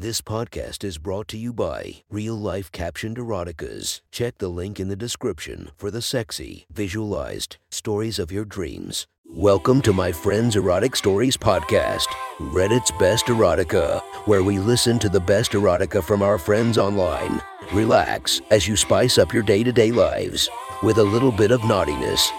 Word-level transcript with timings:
This 0.00 0.22
podcast 0.22 0.82
is 0.82 0.96
brought 0.96 1.28
to 1.28 1.36
you 1.36 1.52
by 1.52 1.96
Real 2.08 2.34
Life 2.34 2.72
Captioned 2.72 3.18
Eroticas. 3.18 4.00
Check 4.10 4.38
the 4.38 4.48
link 4.48 4.80
in 4.80 4.88
the 4.88 4.96
description 4.96 5.72
for 5.76 5.90
the 5.90 6.00
sexy, 6.00 6.64
visualized 6.72 7.58
stories 7.68 8.18
of 8.18 8.32
your 8.32 8.46
dreams. 8.46 9.06
Welcome 9.28 9.82
to 9.82 9.92
my 9.92 10.10
Friends 10.10 10.56
Erotic 10.56 10.96
Stories 10.96 11.36
podcast, 11.36 12.06
Reddit's 12.38 12.90
Best 12.92 13.26
Erotica, 13.26 14.00
where 14.24 14.42
we 14.42 14.58
listen 14.58 14.98
to 15.00 15.10
the 15.10 15.20
best 15.20 15.52
erotica 15.52 16.02
from 16.02 16.22
our 16.22 16.38
friends 16.38 16.78
online. 16.78 17.42
Relax 17.70 18.40
as 18.50 18.66
you 18.66 18.76
spice 18.76 19.18
up 19.18 19.34
your 19.34 19.42
day 19.42 19.62
to 19.62 19.70
day 19.70 19.92
lives 19.92 20.48
with 20.82 20.96
a 20.96 21.04
little 21.04 21.30
bit 21.30 21.50
of 21.50 21.62
naughtiness. 21.64 22.30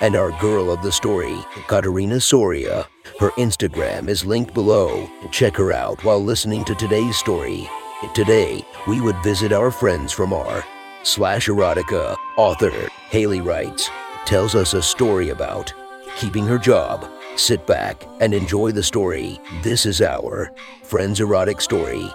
And 0.00 0.14
our 0.14 0.30
girl 0.38 0.70
of 0.70 0.80
the 0.82 0.92
story, 0.92 1.36
Katerina 1.66 2.20
Soria. 2.20 2.86
Her 3.20 3.32
Instagram 3.32 4.08
is 4.08 4.24
linked 4.24 4.54
below. 4.54 5.06
Check 5.30 5.54
her 5.58 5.74
out 5.74 6.02
while 6.04 6.24
listening 6.24 6.64
to 6.64 6.74
today's 6.74 7.18
story. 7.18 7.68
Today, 8.14 8.64
we 8.88 9.02
would 9.02 9.22
visit 9.22 9.52
our 9.52 9.70
friends 9.70 10.10
from 10.10 10.32
r 10.32 10.64
slash 11.02 11.46
erotica 11.46 12.16
author, 12.38 12.88
Haley 13.10 13.42
writes, 13.42 13.90
tells 14.24 14.54
us 14.54 14.72
a 14.72 14.80
story 14.80 15.28
about 15.28 15.70
keeping 16.16 16.46
her 16.46 16.56
job. 16.56 17.10
Sit 17.36 17.66
back 17.66 18.02
and 18.20 18.32
enjoy 18.32 18.72
the 18.72 18.82
story. 18.82 19.38
This 19.62 19.84
is 19.84 20.00
our 20.00 20.50
Friends 20.82 21.20
Erotic 21.20 21.60
Story. 21.60 22.10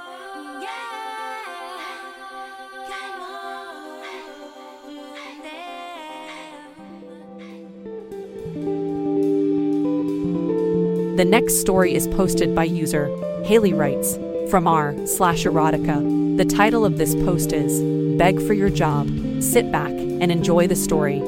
The 11.16 11.24
next 11.24 11.62
story 11.62 11.96
is 11.96 12.10
posted 12.10 12.54
by 12.54 12.66
user 12.66 13.08
Haley 13.46 13.72
Writes 13.72 14.20
from 14.50 14.68
r 14.68 14.94
slash 15.08 15.46
erotica. 15.46 16.36
The 16.36 16.44
title 16.44 16.84
of 16.84 16.98
this 16.98 17.16
post 17.16 17.54
is 17.54 17.82
Beg 18.18 18.46
for 18.46 18.52
Your 18.52 18.70
Job. 18.70 19.08
Sit 19.42 19.72
back 19.72 19.92
and 19.92 20.30
enjoy 20.30 20.68
the 20.68 20.76
story. 20.76 21.20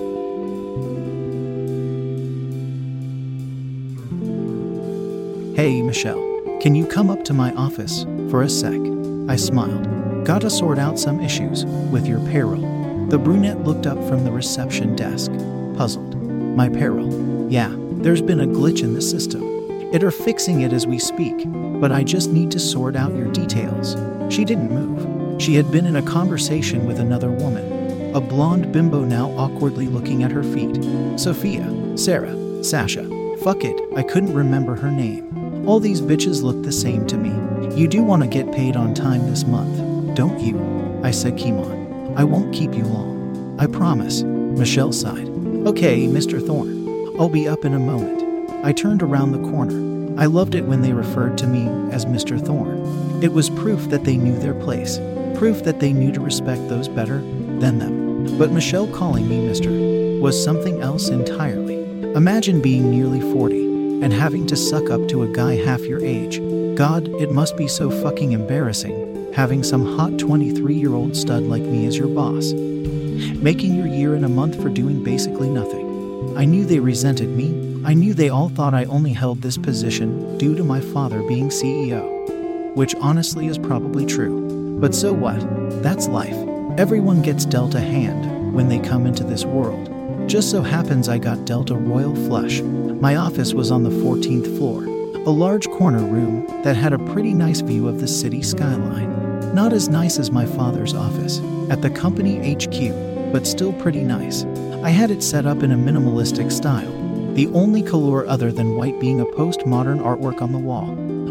Hey, 5.56 5.82
Michelle, 5.82 6.20
can 6.60 6.76
you 6.76 6.86
come 6.86 7.10
up 7.10 7.24
to 7.24 7.34
my 7.34 7.54
office 7.54 8.04
for 8.30 8.42
a 8.42 8.50
sec? 8.50 8.82
I 9.30 9.38
smiled. 9.38 10.26
Gotta 10.26 10.50
sort 10.50 10.80
out 10.80 11.00
some 11.00 11.22
issues 11.22 11.66
with 11.66 12.06
your 12.06 12.20
payroll. 12.28 13.08
The 13.08 13.18
brunette 13.18 13.64
looked 13.64 13.88
up 13.88 13.98
from 14.10 14.26
the 14.26 14.34
reception 14.34 14.98
desk, 14.98 15.32
puzzled. 15.78 16.22
My 16.58 16.68
payroll? 16.68 17.50
Yeah, 17.50 17.74
there's 17.74 18.22
been 18.22 18.42
a 18.42 18.48
glitch 18.48 18.84
in 18.84 18.94
the 18.94 19.02
system. 19.02 19.57
It 19.94 20.04
are 20.04 20.12
fixing 20.12 20.62
it 20.62 20.74
as 20.74 20.86
we 20.86 21.00
speak, 21.00 21.46
but 21.80 21.94
I 21.94 22.04
just 22.04 22.30
need 22.30 22.52
to 22.52 22.60
sort 22.60 22.98
out 22.98 23.16
your 23.16 23.32
details. 23.32 23.96
She 24.34 24.44
didn't 24.44 24.70
move. 24.70 25.42
She 25.42 25.56
had 25.56 25.72
been 25.72 25.86
in 25.86 25.96
a 25.96 26.02
conversation 26.02 26.86
with 26.86 27.00
another 27.00 27.32
woman, 27.32 28.14
a 28.14 28.20
blonde 28.20 28.74
bimbo 28.74 29.06
now 29.06 29.30
awkwardly 29.38 29.88
looking 29.88 30.24
at 30.24 30.32
her 30.32 30.44
feet. 30.44 30.76
Sophia, 31.18 31.98
Sarah, 31.98 32.64
Sasha. 32.66 33.04
Fuck 33.38 33.64
it, 33.64 33.80
I 33.96 34.04
couldn't 34.04 34.34
remember 34.34 34.76
her 34.76 34.92
name. 34.92 35.66
All 35.66 35.80
these 35.80 36.02
bitches 36.02 36.44
look 36.44 36.64
the 36.64 36.72
same 36.72 37.08
to 37.08 37.18
me. 37.18 37.80
You 37.80 37.88
do 37.88 38.04
want 38.04 38.24
to 38.24 38.28
get 38.28 38.52
paid 38.52 38.76
on 38.76 38.94
time 38.94 39.30
this 39.30 39.46
month, 39.46 40.16
don't 40.16 40.40
you? 40.42 41.00
I 41.02 41.12
said, 41.12 41.38
Kimon. 41.38 42.14
I 42.18 42.26
won't 42.26 42.54
keep 42.54 42.74
you 42.74 42.84
long. 42.84 43.56
I 43.58 43.68
promise. 43.68 44.24
Michelle 44.24 44.92
sighed. 44.92 45.30
Okay, 45.66 46.08
Mr. 46.08 46.46
Thorne. 46.46 47.16
I'll 47.18 47.30
be 47.30 47.48
up 47.48 47.64
in 47.64 47.74
a 47.74 47.80
moment. 47.80 48.27
I 48.64 48.74
turned 48.74 49.04
around 49.04 49.32
the 49.32 49.50
corner. 49.50 50.20
I 50.20 50.26
loved 50.26 50.56
it 50.56 50.66
when 50.66 50.82
they 50.82 50.94
referred 50.94 51.38
to 51.40 51.48
me 51.48 51.68
as 51.94 52.06
Mr. 52.06 52.44
Thorne. 52.44 53.24
It 53.24 53.34
was 53.34 53.50
proof 53.50 53.90
that 53.90 54.04
they 54.04 54.18
knew 54.18 54.38
their 54.38 54.54
place, 54.54 54.98
proof 55.38 55.64
that 55.64 55.80
they 55.80 55.94
knew 55.94 56.12
to 56.12 56.20
respect 56.20 56.68
those 56.68 56.88
better 56.88 57.20
than 57.60 57.80
them. 57.80 58.38
But 58.38 58.52
Michelle 58.52 58.88
calling 58.88 59.28
me 59.28 59.38
Mr. 59.40 60.20
was 60.20 60.42
something 60.44 60.82
else 60.82 61.10
entirely. 61.10 61.84
Imagine 62.14 62.62
being 62.62 62.90
nearly 62.90 63.22
40 63.22 64.02
and 64.02 64.12
having 64.12 64.48
to 64.48 64.56
suck 64.56 64.90
up 64.90 65.08
to 65.10 65.24
a 65.24 65.34
guy 65.34 65.56
half 65.56 65.82
your 65.82 66.04
age. 66.04 66.40
God, 66.76 67.08
it 67.22 67.32
must 67.32 67.58
be 67.58 67.68
so 67.68 67.90
fucking 67.90 68.32
embarrassing 68.32 69.08
having 69.38 69.62
some 69.62 69.86
hot 69.96 70.18
23 70.18 70.74
year 70.74 70.96
old 70.96 71.16
stud 71.16 71.44
like 71.44 71.62
me 71.62 71.86
as 71.86 71.96
your 71.96 72.08
boss. 72.08 72.54
Making 72.54 73.76
your 73.76 73.86
year 73.86 74.16
in 74.16 74.24
a 74.24 74.30
month 74.30 74.60
for 74.60 74.68
doing 74.68 75.04
basically 75.04 75.48
nothing. 75.48 76.36
I 76.36 76.46
knew 76.46 76.66
they 76.66 76.80
resented 76.80 77.30
me. 77.30 77.67
I 77.88 77.94
knew 77.94 78.14
they 78.14 78.28
all 78.28 78.50
thought 78.50 78.74
I 78.74 78.84
only 78.84 79.14
held 79.14 79.42
this 79.42 79.58
position 79.58 80.38
due 80.38 80.56
to 80.56 80.64
my 80.66 80.82
father 80.82 81.24
being 81.24 81.48
CEO. 81.48 82.76
Which 82.76 82.94
honestly 82.96 83.48
is 83.48 83.58
probably 83.58 84.06
true. 84.06 84.78
But 84.82 84.94
so 84.94 85.14
what? 85.14 85.40
That's 85.82 86.10
life. 86.10 86.36
Everyone 86.78 87.22
gets 87.22 87.46
dealt 87.46 87.76
a 87.76 87.80
hand 87.80 88.54
when 88.54 88.68
they 88.68 88.80
come 88.80 89.06
into 89.06 89.24
this 89.24 89.46
world. 89.46 89.90
Just 90.30 90.52
so 90.52 90.62
happens 90.62 91.08
I 91.08 91.18
got 91.18 91.46
dealt 91.46 91.70
a 91.70 91.76
royal 91.76 92.14
flush. 92.14 92.60
My 92.60 93.16
office 93.16 93.54
was 93.54 93.72
on 93.72 93.84
the 93.84 93.90
14th 93.90 94.58
floor, 94.58 94.84
a 94.84 95.32
large 95.32 95.70
corner 95.70 96.04
room 96.04 96.46
that 96.64 96.76
had 96.76 96.92
a 96.92 97.00
pretty 97.14 97.34
nice 97.34 97.62
view 97.62 97.88
of 97.88 98.02
the 98.02 98.08
city 98.10 98.42
skyline. 98.42 99.56
Not 99.56 99.72
as 99.72 99.88
nice 99.88 100.20
as 100.20 100.30
my 100.30 100.46
father's 100.46 100.94
office 100.94 101.40
at 101.70 101.82
the 101.82 101.90
company 101.90 102.54
HQ, 102.54 103.32
but 103.32 103.48
still 103.48 103.72
pretty 103.72 104.04
nice. 104.04 104.44
I 104.84 104.90
had 104.90 105.10
it 105.10 105.24
set 105.24 105.46
up 105.46 105.64
in 105.64 105.72
a 105.72 105.78
minimalistic 105.78 106.52
style, 106.52 106.97
the 107.38 107.48
only 107.50 107.84
color 107.84 108.26
other 108.26 108.52
than 108.52 108.76
white 108.76 109.00
being 109.00 109.22
a 109.22 109.26
postmodern 109.26 110.02
artwork 110.02 110.42
on 110.42 110.52
the 110.52 110.58
wall. 110.58 110.90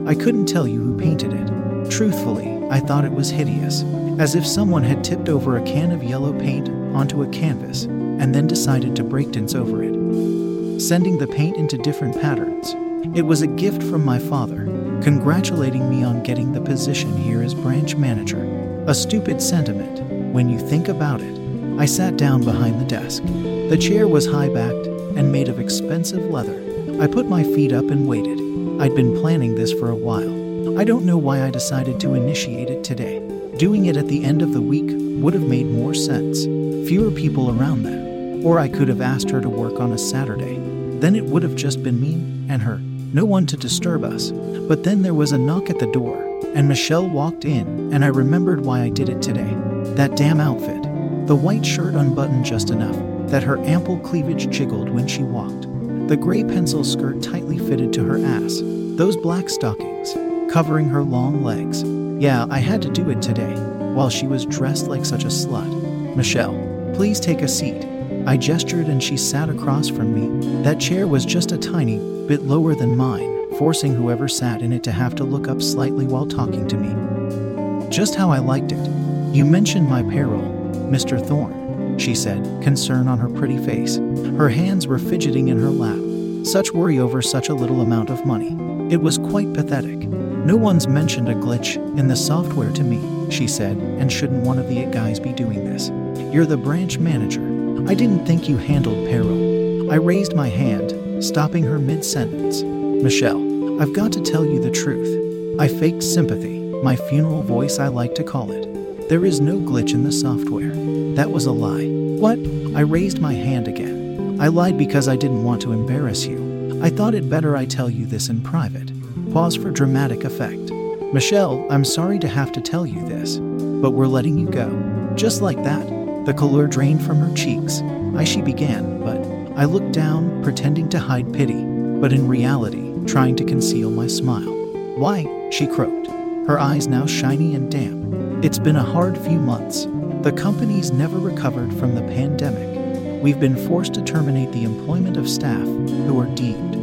I 0.09 0.15
couldn't 0.15 0.47
tell 0.47 0.69
you 0.69 0.81
who 0.81 0.97
painted 0.97 1.33
it. 1.33 1.91
Truthfully, 1.91 2.65
I 2.71 2.79
thought 2.79 3.05
it 3.05 3.11
was 3.11 3.29
hideous, 3.29 3.83
as 4.21 4.37
if 4.37 4.47
someone 4.47 4.85
had 4.85 5.03
tipped 5.03 5.29
over 5.29 5.57
a 5.57 5.65
can 5.65 5.91
of 5.91 6.05
yellow 6.05 6.33
paint 6.39 6.69
onto 6.95 7.25
a 7.25 7.29
canvas 7.31 7.87
and 7.87 8.33
then 8.33 8.47
decided 8.47 8.95
to 8.95 9.03
breakdance 9.03 9.57
over 9.57 9.83
it, 9.83 10.81
sending 10.81 11.19
the 11.19 11.27
paint 11.27 11.57
into 11.57 11.77
different 11.77 12.21
patterns. 12.21 12.77
It 13.19 13.23
was 13.23 13.43
a 13.43 13.49
gift 13.49 13.83
from 13.83 14.05
my 14.05 14.21
father, 14.21 14.65
congratulating 15.03 15.91
me 15.91 16.05
on 16.05 16.23
getting 16.23 16.53
the 16.53 16.61
position 16.61 17.17
here 17.17 17.43
as 17.43 17.53
branch 17.53 17.97
manager. 17.97 18.45
A 18.87 18.95
stupid 18.95 19.43
sentiment, 19.43 20.33
when 20.33 20.49
you 20.49 20.61
think 20.61 20.87
about 20.87 21.21
it. 21.21 21.37
I 21.81 21.87
sat 21.87 22.17
down 22.17 22.45
behind 22.45 22.81
the 22.81 22.85
desk. 22.85 23.25
The 23.25 23.77
chair 23.77 24.07
was 24.07 24.29
high 24.29 24.51
backed 24.51 24.96
and 25.17 25.33
made 25.33 25.49
of 25.49 25.59
expensive 25.59 26.31
leather. 26.31 26.63
I 27.03 27.07
put 27.07 27.27
my 27.27 27.43
feet 27.43 27.73
up 27.73 27.87
and 27.87 28.07
waited. 28.07 28.39
I'd 28.81 28.95
been 28.95 29.19
planning 29.19 29.55
this 29.55 29.73
for 29.73 29.91
a 29.91 29.97
while. 29.97 30.79
I 30.79 30.85
don't 30.85 31.07
know 31.07 31.17
why 31.17 31.43
I 31.43 31.51
decided 31.51 31.99
to 32.01 32.15
initiate 32.15 32.69
it 32.69 32.85
today. 32.85 33.19
Doing 33.57 33.87
it 33.87 33.97
at 33.97 34.09
the 34.09 34.25
end 34.25 34.43
of 34.43 34.53
the 34.53 34.61
week 34.61 34.95
would 35.23 35.33
have 35.33 35.49
made 35.49 35.67
more 35.67 35.95
sense. 35.95 36.45
Fewer 36.87 37.11
people 37.11 37.51
around 37.51 37.85
then. 37.85 38.43
Or 38.45 38.59
I 38.59 38.69
could 38.69 38.89
have 38.89 39.01
asked 39.01 39.31
her 39.31 39.41
to 39.41 39.49
work 39.49 39.81
on 39.81 39.93
a 39.93 39.99
Saturday. 39.99 40.59
Then 41.01 41.17
it 41.17 41.25
would 41.25 41.43
have 41.43 41.57
just 41.57 41.83
been 41.83 42.01
me 42.01 42.15
and 42.53 42.63
her. 42.63 42.79
No 43.15 43.25
one 43.25 43.47
to 43.47 43.57
disturb 43.57 44.05
us. 44.05 44.31
But 44.31 44.85
then 44.85 45.03
there 45.03 45.15
was 45.15 45.33
a 45.33 45.39
knock 45.39 45.71
at 45.71 45.79
the 45.79 45.91
door, 45.93 46.23
and 46.55 46.69
Michelle 46.69 47.09
walked 47.09 47.47
in, 47.47 47.93
and 47.95 48.05
I 48.05 48.09
remembered 48.09 48.61
why 48.61 48.83
I 48.83 48.91
did 48.91 49.09
it 49.09 49.23
today. 49.23 49.57
That 49.95 50.17
damn 50.17 50.41
outfit. 50.41 50.83
The 51.27 51.37
white 51.37 51.65
shirt 51.65 51.95
unbuttoned 51.95 52.45
just 52.45 52.71
enough 52.71 53.16
that 53.31 53.43
her 53.43 53.59
ample 53.59 53.99
cleavage 53.99 54.49
jiggled 54.51 54.89
when 54.89 55.07
she 55.07 55.23
walked. 55.23 55.63
The 56.09 56.17
gray 56.17 56.45
pencil 56.45 56.85
skirt 56.85 57.23
tightly 57.23 57.59
fitted 57.59 57.93
to 57.95 58.05
her 58.05 58.19
ass. 58.19 58.61
Those 58.63 59.17
black 59.17 59.49
stockings, 59.49 60.15
covering 60.53 60.89
her 60.89 61.03
long 61.03 61.43
legs. 61.43 61.83
Yeah, 62.23 62.47
I 62.49 62.59
had 62.59 62.81
to 62.83 62.91
do 62.91 63.11
it 63.11 63.21
today, 63.21 63.55
while 63.95 64.09
she 64.09 64.27
was 64.27 64.47
dressed 64.47 64.87
like 64.87 65.05
such 65.05 65.25
a 65.25 65.29
slut. 65.29 66.17
Michelle, 66.17 66.55
please 66.95 67.21
take 67.21 67.43
a 67.43 67.49
seat. 67.49 67.85
I 68.27 68.37
gestured 68.37 68.87
and 68.87 69.03
she 69.03 69.17
sat 69.17 69.49
across 69.49 69.89
from 69.89 70.15
me. 70.15 70.63
That 70.63 70.81
chair 70.81 71.07
was 71.07 71.25
just 71.25 71.53
a 71.53 71.59
tiny 71.59 71.99
bit 72.27 72.43
lower 72.43 72.75
than 72.75 72.97
mine, 72.97 73.55
forcing 73.59 73.95
whoever 73.95 74.29
sat 74.29 74.63
in 74.63 74.73
it 74.73 74.83
to 74.85 74.93
have 74.93 75.15
to 75.17 75.25
look 75.25 75.49
up 75.49 75.61
slightly 75.61 76.07
while 76.07 76.27
talking 76.27 76.67
to 76.69 76.77
me. 76.77 77.89
Just 77.89 78.15
how 78.15 78.31
I 78.31 78.39
liked 78.39 78.73
it. 78.73 78.91
You 79.35 79.45
mentioned 79.45 79.89
my 79.89 80.03
payroll, 80.03 80.53
Mr. 80.91 81.25
Thorne, 81.25 81.66
she 81.99 82.15
said, 82.15 82.63
concern 82.63 83.09
on 83.09 83.19
her 83.19 83.29
pretty 83.29 83.59
face. 83.59 83.97
Her 84.37 84.49
hands 84.49 84.87
were 84.87 84.99
fidgeting 84.99 85.49
in 85.49 85.59
her 85.59 85.71
lap. 85.71 86.47
Such 86.47 86.73
worry 86.73 86.99
over 86.99 87.23
such 87.23 87.49
a 87.49 87.55
little 87.55 87.81
amount 87.81 88.11
of 88.11 88.25
money. 88.25 88.57
It 88.93 89.01
was 89.01 89.19
quite 89.19 89.53
pathetic. 89.53 89.99
No 89.99 90.57
one's 90.57 90.87
mentioned 90.87 91.29
a 91.29 91.35
glitch 91.35 91.77
in 91.99 92.07
the 92.07 92.15
software 92.15 92.71
to 92.73 92.85
me, 92.85 93.31
she 93.31 93.49
said, 93.49 93.77
and 93.77 94.13
shouldn't 94.13 94.45
one 94.45 94.59
of 94.59 94.69
the 94.69 94.85
guys 94.87 95.19
be 95.19 95.33
doing 95.33 95.65
this? 95.65 95.89
You're 96.33 96.47
the 96.47 96.57
branch 96.57 96.99
manager. 96.99 97.43
I 97.89 97.95
didn't 97.95 98.27
think 98.27 98.49
you 98.49 98.57
handled 98.57 99.09
payroll. 99.09 99.91
I 99.91 99.97
raised 99.97 100.35
my 100.35 100.49
hand, 100.49 101.25
stopping 101.25 101.65
her 101.65 101.79
mid 101.79 102.05
sentence. 102.05 102.63
Michelle, 102.63 103.83
I've 103.83 103.93
got 103.93 104.13
to 104.13 104.23
tell 104.23 104.45
you 104.45 104.61
the 104.61 104.71
truth. 104.71 105.61
I 105.61 105.69
faked 105.69 106.03
sympathy, 106.03 106.61
my 106.83 106.95
funeral 106.95 107.43
voice, 107.43 107.79
I 107.79 107.89
like 107.89 108.15
to 108.17 108.25
call 108.25 108.53
it. 108.53 109.09
There 109.09 109.25
is 109.25 109.41
no 109.41 109.59
glitch 109.59 109.95
in 109.95 110.05
the 110.05 110.13
software. 110.13 110.73
That 111.17 111.31
was 111.31 111.47
a 111.47 111.53
lie. 111.53 111.87
What? 111.87 112.39
I 112.77 112.81
raised 112.81 113.23
my 113.23 113.33
hand 113.33 113.69
again. 113.69 114.39
I 114.39 114.49
lied 114.49 114.77
because 114.77 115.09
I 115.09 115.17
didn't 115.17 115.45
want 115.45 115.63
to 115.63 115.73
embarrass 115.73 116.27
you. 116.27 116.79
I 116.83 116.91
thought 116.91 117.15
it 117.15 117.31
better 117.31 117.57
I 117.57 117.65
tell 117.65 117.89
you 117.89 118.05
this 118.05 118.29
in 118.29 118.43
private. 118.43 118.93
Pause 119.33 119.57
for 119.57 119.71
dramatic 119.71 120.25
effect. 120.25 120.71
Michelle, 121.15 121.67
I'm 121.71 121.87
sorry 121.87 122.19
to 122.19 122.29
have 122.29 122.53
to 122.53 122.61
tell 122.61 122.85
you 122.85 123.01
this, 123.09 123.39
but 123.39 123.93
we're 123.93 124.07
letting 124.07 124.37
you 124.37 124.51
go. 124.51 124.69
Just 125.17 125.41
like 125.41 125.65
that, 125.65 125.87
the 126.27 126.35
color 126.35 126.67
drained 126.67 127.03
from 127.03 127.17
her 127.21 127.35
cheeks. 127.35 127.81
I 128.15 128.25
she 128.25 128.43
began, 128.43 129.01
but 129.01 129.17
I 129.59 129.65
looked 129.65 129.93
down, 129.93 130.43
pretending 130.43 130.91
to 130.91 130.99
hide 130.99 131.33
pity, 131.33 131.65
but 131.99 132.13
in 132.13 132.29
reality, 132.29 132.93
trying 133.07 133.37
to 133.37 133.45
conceal 133.45 133.91
my 133.91 134.07
smile. 134.07 134.53
Why? 134.99 135.49
she 135.51 135.67
croaked, 135.67 136.09
her 136.47 136.59
eyes 136.59 136.89
now 136.89 137.07
shiny 137.07 137.55
and 137.55 137.71
damp. 137.71 138.45
It's 138.45 138.59
been 138.59 138.77
a 138.77 138.83
hard 138.83 139.17
few 139.17 139.39
months. 139.39 139.87
The 140.27 140.33
company's 140.33 140.91
never 140.91 141.21
recovered 141.21 141.73
from 141.75 141.95
the 141.95 142.03
pandemic. 142.03 143.23
We've 143.23 143.39
been 143.39 143.55
forced 143.69 143.95
to 143.95 144.03
terminate 144.03 144.51
the 144.51 144.65
employment 144.65 145.17
of 145.17 145.31
staff 145.31 145.65
who 145.65 146.19
are 146.19 146.27
deemed 146.35 146.75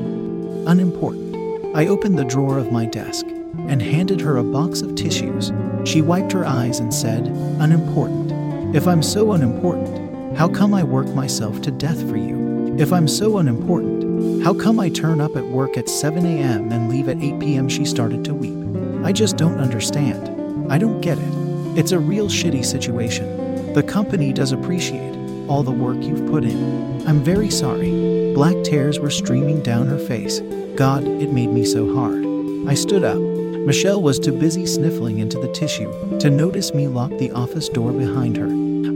unimportant. 0.66 1.76
I 1.76 1.88
opened 1.88 2.18
the 2.18 2.24
drawer 2.24 2.58
of 2.58 2.72
my 2.72 2.86
desk 2.86 3.26
and 3.68 3.82
handed 3.82 4.22
her 4.22 4.38
a 4.38 4.46
box 4.46 4.80
of 4.80 4.96
tissues. 4.96 5.52
She 5.84 6.02
wiped 6.02 6.32
her 6.32 6.46
eyes 6.46 6.80
and 6.80 6.94
said, 6.94 7.28
Unimportant. 7.60 8.74
If 8.74 8.88
I'm 8.88 9.04
so 9.04 9.34
unimportant, 9.34 10.38
how 10.38 10.48
come 10.48 10.74
I 10.74 10.86
work 10.86 11.10
myself 11.10 11.62
to 11.64 11.72
death 11.72 12.00
for 12.10 12.16
you? 12.16 12.78
If 12.80 12.94
I'm 12.94 13.10
so 13.10 13.40
unimportant, 13.40 14.42
how 14.42 14.54
come 14.54 14.80
I 14.80 14.88
turn 14.88 15.20
up 15.20 15.36
at 15.36 15.44
work 15.44 15.76
at 15.76 15.90
7 15.90 16.26
a.m. 16.26 16.72
and 16.72 16.88
leave 16.88 17.10
at 17.10 17.22
8 17.22 17.42
p.m.? 17.42 17.68
She 17.68 17.84
started 17.84 18.24
to 18.24 18.34
weep. 18.34 19.04
I 19.04 19.12
just 19.12 19.36
don't 19.36 19.60
understand. 19.60 20.72
I 20.72 20.78
don't 20.78 21.02
get 21.02 21.18
it. 21.18 21.43
It's 21.76 21.92
a 21.92 21.98
real 21.98 22.28
shitty 22.28 22.64
situation. 22.64 23.74
The 23.74 23.82
company 23.82 24.32
does 24.32 24.52
appreciate 24.52 25.16
all 25.48 25.64
the 25.64 25.72
work 25.72 25.98
you've 26.04 26.30
put 26.30 26.44
in. 26.44 27.08
I'm 27.08 27.24
very 27.24 27.50
sorry. 27.50 28.34
Black 28.36 28.64
tears 28.64 29.00
were 29.00 29.10
streaming 29.10 29.64
down 29.64 29.88
her 29.88 29.98
face. 29.98 30.40
God, 30.76 31.04
it 31.04 31.32
made 31.32 31.50
me 31.50 31.66
so 31.66 31.96
hard. 31.96 32.24
I 32.68 32.76
stood 32.76 33.04
up. 33.04 33.18
Michelle 33.18 34.04
was 34.04 34.20
too 34.20 34.38
busy 34.38 34.68
sniffling 34.68 35.18
into 35.18 35.40
the 35.40 35.52
tissue 35.52 36.20
to 36.20 36.30
notice 36.30 36.76
me 36.76 36.88
lock 36.88 37.10
the 37.18 37.32
office 37.32 37.70
door 37.70 37.92
behind 37.92 38.38
her. 38.38 38.50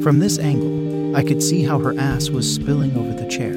From 0.04 0.20
this 0.20 0.38
angle, 0.38 1.16
I 1.16 1.24
could 1.24 1.42
see 1.42 1.64
how 1.64 1.80
her 1.80 1.98
ass 1.98 2.30
was 2.30 2.54
spilling 2.54 2.96
over 2.96 3.12
the 3.12 3.28
chair. 3.28 3.54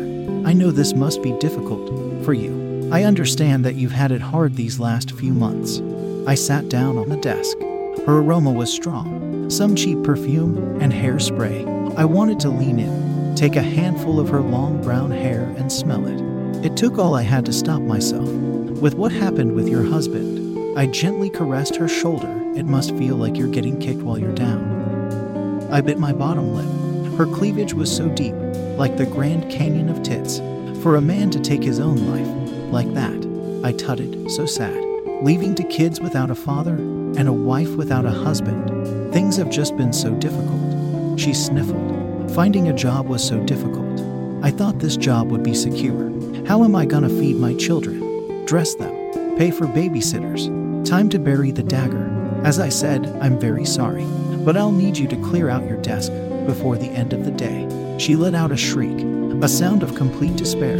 I 0.46 0.54
know 0.54 0.70
this 0.70 0.94
must 0.94 1.22
be 1.22 1.32
difficult 1.38 2.24
for 2.24 2.32
you. 2.32 2.88
I 2.90 3.04
understand 3.04 3.66
that 3.66 3.74
you've 3.74 3.92
had 3.92 4.12
it 4.12 4.22
hard 4.22 4.56
these 4.56 4.80
last 4.80 5.12
few 5.12 5.34
months. 5.34 5.82
I 6.26 6.36
sat 6.36 6.70
down 6.70 6.96
on 6.96 7.10
the 7.10 7.18
desk. 7.18 7.58
Her 8.06 8.18
aroma 8.18 8.52
was 8.52 8.72
strong, 8.72 9.50
some 9.50 9.74
cheap 9.74 10.02
perfume 10.02 10.80
and 10.80 10.92
hairspray. 10.92 11.96
I 11.96 12.04
wanted 12.04 12.40
to 12.40 12.48
lean 12.48 12.78
in, 12.78 13.34
take 13.34 13.56
a 13.56 13.62
handful 13.62 14.18
of 14.18 14.28
her 14.30 14.40
long 14.40 14.80
brown 14.80 15.10
hair, 15.10 15.42
and 15.58 15.70
smell 15.70 16.06
it. 16.06 16.64
It 16.64 16.76
took 16.76 16.98
all 16.98 17.14
I 17.14 17.22
had 17.22 17.44
to 17.46 17.52
stop 17.52 17.82
myself. 17.82 18.28
With 18.28 18.94
what 18.94 19.12
happened 19.12 19.54
with 19.54 19.68
your 19.68 19.84
husband, 19.84 20.78
I 20.78 20.86
gently 20.86 21.30
caressed 21.30 21.76
her 21.76 21.88
shoulder. 21.88 22.30
It 22.56 22.64
must 22.64 22.96
feel 22.96 23.16
like 23.16 23.36
you're 23.36 23.48
getting 23.48 23.78
kicked 23.78 24.02
while 24.02 24.18
you're 24.18 24.34
down. 24.34 25.68
I 25.70 25.80
bit 25.80 25.98
my 25.98 26.12
bottom 26.12 26.54
lip. 26.54 27.18
Her 27.18 27.26
cleavage 27.26 27.74
was 27.74 27.94
so 27.94 28.08
deep, 28.08 28.34
like 28.78 28.96
the 28.96 29.06
Grand 29.06 29.50
Canyon 29.50 29.88
of 29.88 30.02
tits. 30.02 30.38
For 30.82 30.96
a 30.96 31.02
man 31.02 31.30
to 31.30 31.40
take 31.40 31.62
his 31.62 31.80
own 31.80 31.96
life 32.06 32.72
like 32.72 32.94
that, 32.94 33.64
I 33.64 33.72
tutted, 33.72 34.30
so 34.30 34.46
sad. 34.46 34.78
Leaving 35.22 35.54
to 35.56 35.64
kids 35.64 36.00
without 36.00 36.30
a 36.30 36.34
father 36.34 36.78
and 37.20 37.28
a 37.28 37.32
wife 37.34 37.76
without 37.76 38.06
a 38.06 38.10
husband, 38.10 39.12
things 39.12 39.36
have 39.36 39.50
just 39.50 39.76
been 39.76 39.92
so 39.92 40.14
difficult. 40.14 41.20
She 41.20 41.34
sniffled. 41.34 42.32
Finding 42.34 42.68
a 42.68 42.72
job 42.72 43.08
was 43.08 43.22
so 43.22 43.38
difficult. 43.44 44.00
I 44.42 44.50
thought 44.50 44.78
this 44.78 44.96
job 44.96 45.30
would 45.30 45.42
be 45.42 45.52
secure. 45.52 46.10
How 46.46 46.64
am 46.64 46.74
I 46.74 46.86
gonna 46.86 47.10
feed 47.10 47.36
my 47.36 47.52
children? 47.56 48.46
Dress 48.46 48.74
them? 48.74 49.36
Pay 49.36 49.50
for 49.50 49.66
babysitters? 49.66 50.48
Time 50.88 51.10
to 51.10 51.18
bury 51.18 51.50
the 51.50 51.62
dagger. 51.62 52.08
As 52.42 52.58
I 52.58 52.70
said, 52.70 53.06
I'm 53.20 53.38
very 53.38 53.66
sorry, 53.66 54.06
but 54.46 54.56
I'll 54.56 54.72
need 54.72 54.96
you 54.96 55.06
to 55.08 55.16
clear 55.16 55.50
out 55.50 55.68
your 55.68 55.82
desk 55.82 56.10
before 56.46 56.78
the 56.78 56.88
end 56.88 57.12
of 57.12 57.26
the 57.26 57.32
day. 57.32 57.68
She 57.98 58.16
let 58.16 58.34
out 58.34 58.50
a 58.50 58.56
shriek, 58.56 58.98
a 59.42 59.48
sound 59.48 59.82
of 59.82 59.94
complete 59.94 60.36
despair, 60.36 60.78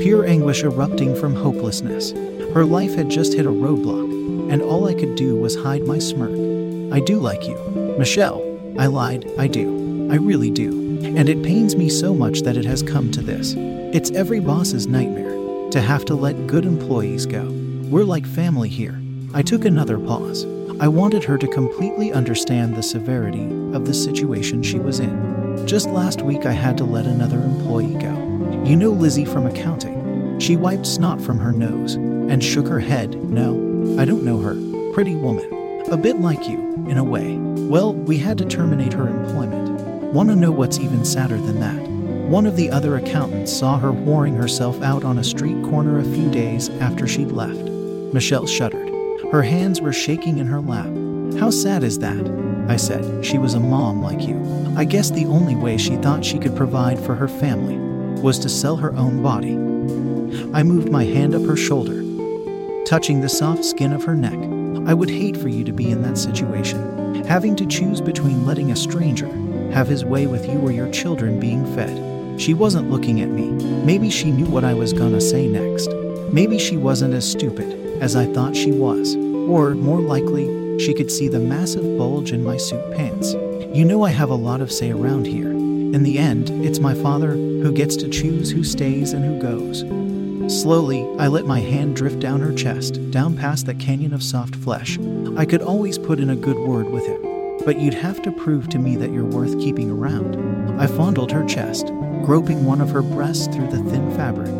pure 0.00 0.24
anguish 0.24 0.62
erupting 0.62 1.14
from 1.14 1.34
hopelessness. 1.34 2.12
Her 2.54 2.64
life 2.64 2.94
had 2.94 3.10
just 3.10 3.34
hit 3.34 3.44
a 3.44 3.50
roadblock, 3.50 4.11
and 4.52 4.60
all 4.60 4.86
I 4.86 4.92
could 4.92 5.14
do 5.14 5.34
was 5.34 5.56
hide 5.56 5.86
my 5.86 5.98
smirk. 5.98 6.30
I 6.92 7.00
do 7.00 7.18
like 7.18 7.48
you. 7.48 7.56
Michelle, 7.98 8.42
I 8.78 8.84
lied, 8.84 9.28
I 9.38 9.46
do. 9.46 10.10
I 10.12 10.16
really 10.16 10.50
do. 10.50 11.00
And 11.02 11.26
it 11.30 11.42
pains 11.42 11.74
me 11.74 11.88
so 11.88 12.14
much 12.14 12.42
that 12.42 12.58
it 12.58 12.66
has 12.66 12.82
come 12.82 13.10
to 13.12 13.22
this. 13.22 13.54
It's 13.56 14.10
every 14.10 14.40
boss's 14.40 14.86
nightmare 14.86 15.70
to 15.70 15.80
have 15.80 16.04
to 16.04 16.14
let 16.14 16.46
good 16.46 16.66
employees 16.66 17.24
go. 17.24 17.48
We're 17.88 18.04
like 18.04 18.26
family 18.26 18.68
here. 18.68 19.00
I 19.32 19.40
took 19.40 19.64
another 19.64 19.98
pause. 19.98 20.44
I 20.80 20.86
wanted 20.86 21.24
her 21.24 21.38
to 21.38 21.48
completely 21.48 22.12
understand 22.12 22.76
the 22.76 22.82
severity 22.82 23.44
of 23.74 23.86
the 23.86 23.94
situation 23.94 24.62
she 24.62 24.78
was 24.78 25.00
in. 25.00 25.66
Just 25.66 25.88
last 25.88 26.20
week, 26.20 26.44
I 26.44 26.52
had 26.52 26.76
to 26.76 26.84
let 26.84 27.06
another 27.06 27.40
employee 27.40 27.94
go. 27.94 28.12
You 28.66 28.76
know 28.76 28.90
Lizzie 28.90 29.24
from 29.24 29.46
accounting. 29.46 30.38
She 30.38 30.56
wiped 30.56 30.86
snot 30.86 31.22
from 31.22 31.38
her 31.38 31.52
nose 31.52 31.94
and 31.94 32.44
shook 32.44 32.68
her 32.68 32.80
head. 32.80 33.14
No, 33.24 33.54
I 33.98 34.04
don't 34.04 34.24
know 34.24 34.38
her. 34.38 34.54
Pretty 34.92 35.14
woman. 35.16 35.82
A 35.90 35.96
bit 35.96 36.20
like 36.20 36.48
you, 36.48 36.58
in 36.88 36.98
a 36.98 37.04
way. 37.04 37.36
Well, 37.36 37.94
we 37.94 38.18
had 38.18 38.38
to 38.38 38.44
terminate 38.44 38.92
her 38.92 39.08
employment. 39.08 40.12
Want 40.12 40.28
to 40.30 40.36
know 40.36 40.50
what's 40.50 40.78
even 40.78 41.04
sadder 41.04 41.36
than 41.36 41.60
that? 41.60 41.88
One 42.28 42.46
of 42.46 42.56
the 42.56 42.70
other 42.70 42.96
accountants 42.96 43.52
saw 43.52 43.78
her 43.78 43.90
whoring 43.90 44.36
herself 44.36 44.80
out 44.82 45.04
on 45.04 45.18
a 45.18 45.24
street 45.24 45.62
corner 45.64 45.98
a 45.98 46.04
few 46.04 46.30
days 46.30 46.70
after 46.80 47.06
she'd 47.06 47.32
left. 47.32 47.60
Michelle 48.14 48.46
shuddered. 48.46 48.88
Her 49.32 49.42
hands 49.42 49.80
were 49.80 49.92
shaking 49.92 50.38
in 50.38 50.46
her 50.46 50.60
lap. 50.60 50.90
How 51.38 51.50
sad 51.50 51.82
is 51.82 51.98
that? 51.98 52.26
I 52.68 52.76
said. 52.76 53.24
She 53.24 53.38
was 53.38 53.54
a 53.54 53.60
mom 53.60 54.02
like 54.02 54.22
you. 54.22 54.40
I 54.76 54.84
guess 54.84 55.10
the 55.10 55.26
only 55.26 55.56
way 55.56 55.76
she 55.76 55.96
thought 55.96 56.24
she 56.24 56.38
could 56.38 56.56
provide 56.56 56.98
for 56.98 57.14
her 57.14 57.28
family 57.28 57.76
was 58.22 58.38
to 58.38 58.48
sell 58.48 58.76
her 58.76 58.94
own 58.94 59.22
body. 59.22 59.52
I 60.54 60.62
moved 60.62 60.90
my 60.90 61.04
hand 61.04 61.34
up 61.34 61.42
her 61.42 61.56
shoulder, 61.56 62.01
touching 62.92 63.22
the 63.22 63.28
soft 63.28 63.64
skin 63.64 63.90
of 63.90 64.04
her 64.04 64.14
neck. 64.14 64.38
I 64.86 64.92
would 64.92 65.08
hate 65.08 65.38
for 65.38 65.48
you 65.48 65.64
to 65.64 65.72
be 65.72 65.90
in 65.90 66.02
that 66.02 66.18
situation, 66.18 67.24
having 67.24 67.56
to 67.56 67.64
choose 67.64 68.02
between 68.02 68.44
letting 68.44 68.70
a 68.70 68.76
stranger 68.76 69.28
have 69.72 69.88
his 69.88 70.04
way 70.04 70.26
with 70.26 70.46
you 70.46 70.58
or 70.58 70.72
your 70.72 70.90
children 70.90 71.40
being 71.40 71.64
fed. 71.74 72.38
She 72.38 72.52
wasn't 72.52 72.90
looking 72.90 73.22
at 73.22 73.30
me. 73.30 73.48
Maybe 73.82 74.10
she 74.10 74.30
knew 74.30 74.44
what 74.44 74.62
I 74.62 74.74
was 74.74 74.92
gonna 74.92 75.22
say 75.22 75.46
next. 75.46 75.88
Maybe 76.34 76.58
she 76.58 76.76
wasn't 76.76 77.14
as 77.14 77.26
stupid 77.26 77.72
as 78.02 78.14
I 78.14 78.26
thought 78.26 78.54
she 78.54 78.72
was. 78.72 79.16
Or, 79.16 79.74
more 79.74 80.02
likely, 80.02 80.78
she 80.78 80.92
could 80.92 81.10
see 81.10 81.28
the 81.28 81.40
massive 81.40 81.96
bulge 81.96 82.30
in 82.30 82.44
my 82.44 82.58
suit 82.58 82.92
pants. 82.94 83.32
You 83.74 83.86
know, 83.86 84.02
I 84.02 84.10
have 84.10 84.28
a 84.28 84.34
lot 84.34 84.60
of 84.60 84.70
say 84.70 84.90
around 84.90 85.26
here. 85.26 85.48
In 85.50 86.02
the 86.02 86.18
end, 86.18 86.50
it's 86.62 86.78
my 86.78 86.92
father 86.92 87.30
who 87.30 87.72
gets 87.72 87.96
to 87.96 88.10
choose 88.10 88.50
who 88.50 88.62
stays 88.62 89.14
and 89.14 89.24
who 89.24 89.40
goes. 89.40 89.82
Slowly, 90.60 91.08
I 91.18 91.28
let 91.28 91.46
my 91.46 91.60
hand 91.60 91.96
drift 91.96 92.20
down 92.20 92.40
her 92.40 92.52
chest, 92.52 93.10
down 93.10 93.36
past 93.36 93.64
the 93.64 93.74
canyon 93.74 94.12
of 94.12 94.22
soft 94.22 94.54
flesh. 94.54 94.98
I 95.34 95.46
could 95.46 95.62
always 95.62 95.98
put 95.98 96.20
in 96.20 96.28
a 96.28 96.36
good 96.36 96.58
word 96.58 96.90
with 96.90 97.06
him, 97.06 97.22
but 97.64 97.80
you'd 97.80 97.94
have 97.94 98.20
to 98.22 98.30
prove 98.30 98.68
to 98.68 98.78
me 98.78 98.94
that 98.96 99.10
you're 99.12 99.24
worth 99.24 99.58
keeping 99.58 99.90
around. 99.90 100.36
I 100.78 100.86
fondled 100.86 101.32
her 101.32 101.44
chest, 101.46 101.86
groping 102.22 102.66
one 102.66 102.82
of 102.82 102.90
her 102.90 103.00
breasts 103.00 103.46
through 103.46 103.68
the 103.68 103.82
thin 103.90 104.14
fabric. 104.14 104.50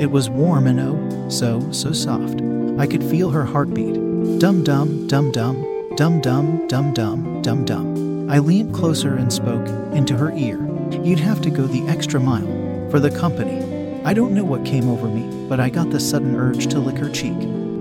It 0.00 0.10
was 0.10 0.28
warm 0.28 0.66
and 0.66 0.80
oh, 0.80 1.28
so, 1.30 1.70
so 1.70 1.92
soft. 1.92 2.42
I 2.78 2.88
could 2.88 3.04
feel 3.04 3.30
her 3.30 3.44
heartbeat. 3.44 3.94
Dum 4.40 4.64
dum, 4.64 5.06
dum 5.06 5.30
dum, 5.30 5.94
dum 5.96 6.20
dum, 6.20 6.66
dum 6.66 6.92
dum, 6.92 7.40
dum 7.42 7.64
dum. 7.64 8.28
I 8.28 8.40
leaned 8.40 8.74
closer 8.74 9.14
and 9.14 9.32
spoke 9.32 9.68
into 9.94 10.16
her 10.16 10.32
ear. 10.32 10.58
You'd 11.04 11.20
have 11.20 11.40
to 11.42 11.50
go 11.50 11.68
the 11.68 11.86
extra 11.86 12.18
mile 12.18 12.90
for 12.90 12.98
the 12.98 13.10
company. 13.10 13.65
I 14.06 14.14
don't 14.14 14.34
know 14.34 14.44
what 14.44 14.64
came 14.64 14.88
over 14.88 15.08
me, 15.08 15.48
but 15.48 15.58
I 15.58 15.68
got 15.68 15.90
the 15.90 15.98
sudden 15.98 16.36
urge 16.36 16.68
to 16.68 16.78
lick 16.78 16.96
her 16.98 17.10
cheek. 17.10 17.36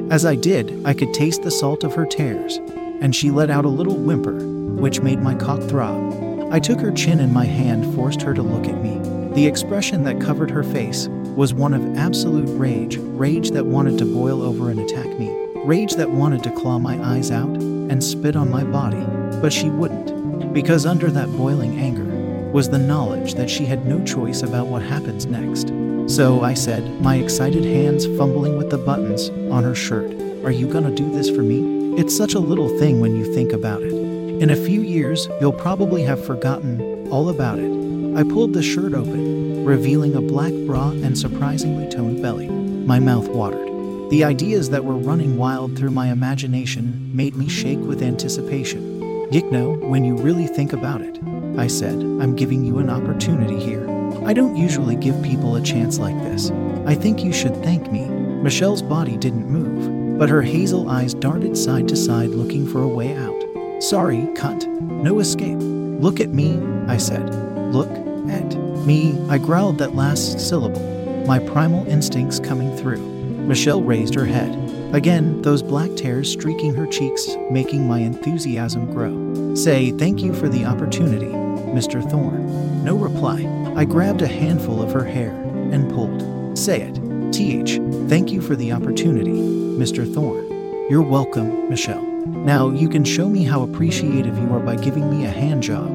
As 0.10 0.25
I 0.25 0.34
did, 0.34 0.82
I 0.84 0.91
could 0.96 1.13
taste 1.13 1.44
the 1.44 1.51
salt 1.51 1.84
of 1.84 1.94
her 1.94 2.08
tears, 2.08 2.58
and 3.00 3.15
she 3.15 3.29
let 3.29 3.51
out 3.51 3.63
a 3.63 3.70
little 3.70 3.96
whimper, 3.96 4.34
which 4.34 5.01
made 5.01 5.22
my 5.22 5.36
cock 5.36 5.62
throb. 5.62 6.51
I 6.51 6.60
took 6.60 6.79
her 6.79 6.91
chin 6.91 7.20
in 7.20 7.32
my 7.32 7.46
hand, 7.46 7.94
forced 7.94 8.24
her 8.24 8.34
to 8.34 8.41
look 8.41 8.65
at 8.65 8.82
me. 8.82 8.98
The 9.36 9.46
expression 9.46 10.03
that 10.05 10.20
covered 10.20 10.50
her 10.50 10.63
face 10.63 11.10
was 11.36 11.53
one 11.53 11.75
of 11.75 11.96
absolute 11.96 12.50
rage 12.58 12.98
rage 12.98 13.51
that 13.51 13.67
wanted 13.67 14.00
to 14.00 14.12
boil 14.12 14.41
over 14.41 14.72
and 14.72 14.79
attack 14.79 15.20
me, 15.20 15.29
rage 15.58 15.94
that 15.94 16.10
wanted 16.10 16.41
to 16.46 16.55
claw 16.55 16.79
my 16.79 17.00
eyes 17.05 17.29
out 17.29 17.55
and 17.55 18.03
spit 18.03 18.36
on 18.36 18.50
my 18.50 18.63
body. 18.63 19.05
But 19.41 19.53
she 19.53 19.70
wouldn't, 19.70 20.51
because 20.53 20.88
under 20.88 21.12
that 21.12 21.29
boiling 21.38 21.77
anger 21.77 22.50
was 22.50 22.67
the 22.67 22.79
knowledge 22.79 23.36
that 23.36 23.51
she 23.51 23.65
had 23.65 23.86
no 23.86 24.03
choice 24.03 24.41
about 24.41 24.65
what 24.65 24.82
happens 24.82 25.27
next. 25.27 25.72
So 26.07 26.43
I 26.43 26.53
said, 26.53 27.01
my 27.01 27.15
excited 27.15 27.65
hands 27.65 28.05
fumbling 28.05 28.57
with 28.57 28.69
the 28.69 28.77
buttons 28.77 29.29
on 29.51 29.63
her 29.63 29.74
shirt, 29.74 30.13
Are 30.45 30.51
you 30.51 30.67
gonna 30.67 30.93
do 30.93 31.12
this 31.12 31.31
for 31.31 31.41
me? 31.41 32.00
It's 32.00 32.15
such 32.15 32.35
a 32.35 32.39
little 32.39 32.69
thing 32.77 33.00
when 33.00 33.15
you 33.15 33.33
think 33.33 33.51
about 33.53 33.81
it. 33.81 33.91
In 33.91 34.51
a 34.51 34.55
few 34.55 34.81
years, 34.81 35.27
you'll 35.41 35.51
probably 35.51 36.03
have 36.03 36.24
forgotten 36.24 37.09
all 37.09 37.29
about 37.29 37.57
it. 37.57 37.71
I 38.15 38.21
pulled 38.21 38.53
the 38.53 38.62
shirt 38.62 38.93
open, 38.93 39.65
revealing 39.65 40.13
a 40.13 40.21
black 40.21 40.53
bra 40.67 40.91
and 40.91 41.17
surprisingly 41.17 41.89
toned 41.89 42.21
belly. 42.21 42.50
My 42.50 43.00
mouth 43.00 43.27
watered. 43.29 43.67
The 44.12 44.24
ideas 44.24 44.69
that 44.69 44.85
were 44.85 44.97
running 44.97 45.38
wild 45.38 45.75
through 45.75 45.91
my 45.91 46.12
imagination 46.12 47.09
made 47.15 47.35
me 47.35 47.50
shake 47.50 47.79
with 47.79 48.03
anticipation. 48.03 49.01
Yikno, 49.31 49.89
when 49.89 50.05
you 50.05 50.15
really 50.17 50.45
think 50.45 50.71
about 50.71 51.01
it, 51.01 51.19
I 51.57 51.65
said, 51.65 51.95
I'm 51.95 52.35
giving 52.35 52.63
you 52.63 52.77
an 52.77 52.91
opportunity 52.91 53.59
here. 53.59 53.95
I 54.25 54.34
don't 54.34 54.55
usually 54.55 54.96
give 54.96 55.22
people 55.22 55.55
a 55.55 55.62
chance 55.62 56.00
like 56.00 56.20
this. 56.24 56.50
I 56.88 56.96
think 56.96 57.24
you 57.24 57.32
should 57.32 57.55
thank 57.63 57.91
me. 57.91 58.05
Michelle's 58.05 58.82
body 58.82 59.17
didn't 59.17 59.48
move, 59.48 60.17
but 60.17 60.29
her 60.29 60.41
hazel 60.41 60.89
eyes 60.89 61.13
darted 61.13 61.55
side 61.55 61.88
to 61.89 61.96
side 61.96 62.29
looking 62.29 62.67
for 62.67 62.82
a 62.82 62.88
way 62.88 63.15
out. 63.15 63.84
Sorry, 63.84 64.17
cunt. 64.34 64.67
No 64.82 65.20
escape. 65.20 65.60
Look 65.60 66.20
at 66.20 66.29
me, 66.29 66.60
I 66.88 66.98
said. 66.98 67.36
Look 67.72 67.89
at 68.32 68.55
me. 68.88 69.15
I 69.29 69.38
growled 69.38 69.77
that 69.77 69.94
last 69.94 70.39
syllable, 70.39 70.82
my 71.27 71.38
primal 71.38 71.88
instincts 71.88 72.39
coming 72.39 72.75
through. 72.75 73.05
Michelle 73.46 73.84
raised 73.84 74.15
her 74.15 74.25
head. 74.25 74.58
Again, 74.96 75.39
those 75.44 75.62
black 75.62 75.96
tears 75.96 76.32
streaking 76.32 76.74
her 76.74 76.88
cheeks, 76.88 77.27
making 77.51 77.88
my 77.88 78.00
enthusiasm 78.00 78.91
grow. 78.91 79.53
Say 79.53 79.91
thank 79.91 80.24
you 80.24 80.34
for 80.34 80.50
the 80.50 80.65
opportunity, 80.65 81.27
Mr. 81.27 82.01
Thorne. 82.10 82.84
No 82.84 82.96
reply. 82.96 83.54
I 83.77 83.84
grabbed 83.84 84.22
a 84.22 84.27
handful 84.27 84.82
of 84.82 84.94
her 84.94 85.03
hair 85.03 85.32
and 85.32 85.91
pulled. 85.91 86.58
Say 86.58 86.82
it. 86.82 86.96
TH, 87.34 87.82
thank 88.08 88.32
you 88.32 88.39
for 88.39 88.55
the 88.55 88.72
opportunity, 88.72 89.34
Mr. 89.34 90.10
Thorne. 90.12 90.50
You're 90.89 91.01
welcome, 91.01 91.70
Michelle. 91.70 92.01
Now 92.25 92.70
you 92.70 92.88
can 92.88 93.03
show 93.03 93.27
me 93.27 93.44
how 93.44 93.63
appreciative 93.63 94.38
you 94.38 94.53
are 94.53 94.62
by 94.62 94.77
giving 94.77 95.10
me 95.10 95.25
a 95.25 95.29
hand 95.29 95.62
job. 95.62 95.91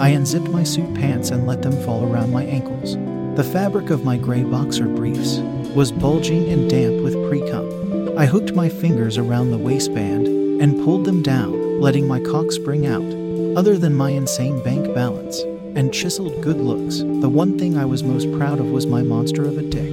I 0.00 0.10
unzipped 0.10 0.50
my 0.50 0.62
suit 0.62 0.94
pants 0.94 1.30
and 1.30 1.48
let 1.48 1.62
them 1.62 1.72
fall 1.84 2.04
around 2.04 2.32
my 2.32 2.44
ankles. 2.44 2.94
The 3.36 3.50
fabric 3.52 3.90
of 3.90 4.04
my 4.04 4.16
gray 4.16 4.44
boxer 4.44 4.86
briefs 4.86 5.38
was 5.74 5.90
bulging 5.90 6.48
and 6.50 6.70
damp 6.70 7.02
with 7.02 7.14
pre 7.28 7.40
cum. 7.50 8.16
I 8.16 8.26
hooked 8.26 8.54
my 8.54 8.68
fingers 8.68 9.18
around 9.18 9.50
the 9.50 9.58
waistband 9.58 10.28
and 10.62 10.84
pulled 10.84 11.04
them 11.04 11.22
down, 11.22 11.80
letting 11.80 12.06
my 12.06 12.20
cock 12.20 12.52
spring 12.52 12.86
out. 12.86 13.58
Other 13.58 13.76
than 13.76 13.96
my 13.96 14.10
insane 14.10 14.62
bank 14.62 14.94
balance 14.94 15.42
and 15.76 15.92
chiseled 15.92 16.42
good 16.42 16.56
looks, 16.56 17.00
the 17.00 17.28
one 17.28 17.58
thing 17.58 17.76
I 17.76 17.84
was 17.84 18.02
most 18.02 18.32
proud 18.32 18.58
of 18.58 18.70
was 18.70 18.86
my 18.86 19.02
monster 19.02 19.44
of 19.44 19.58
a 19.58 19.62
dick. 19.62 19.92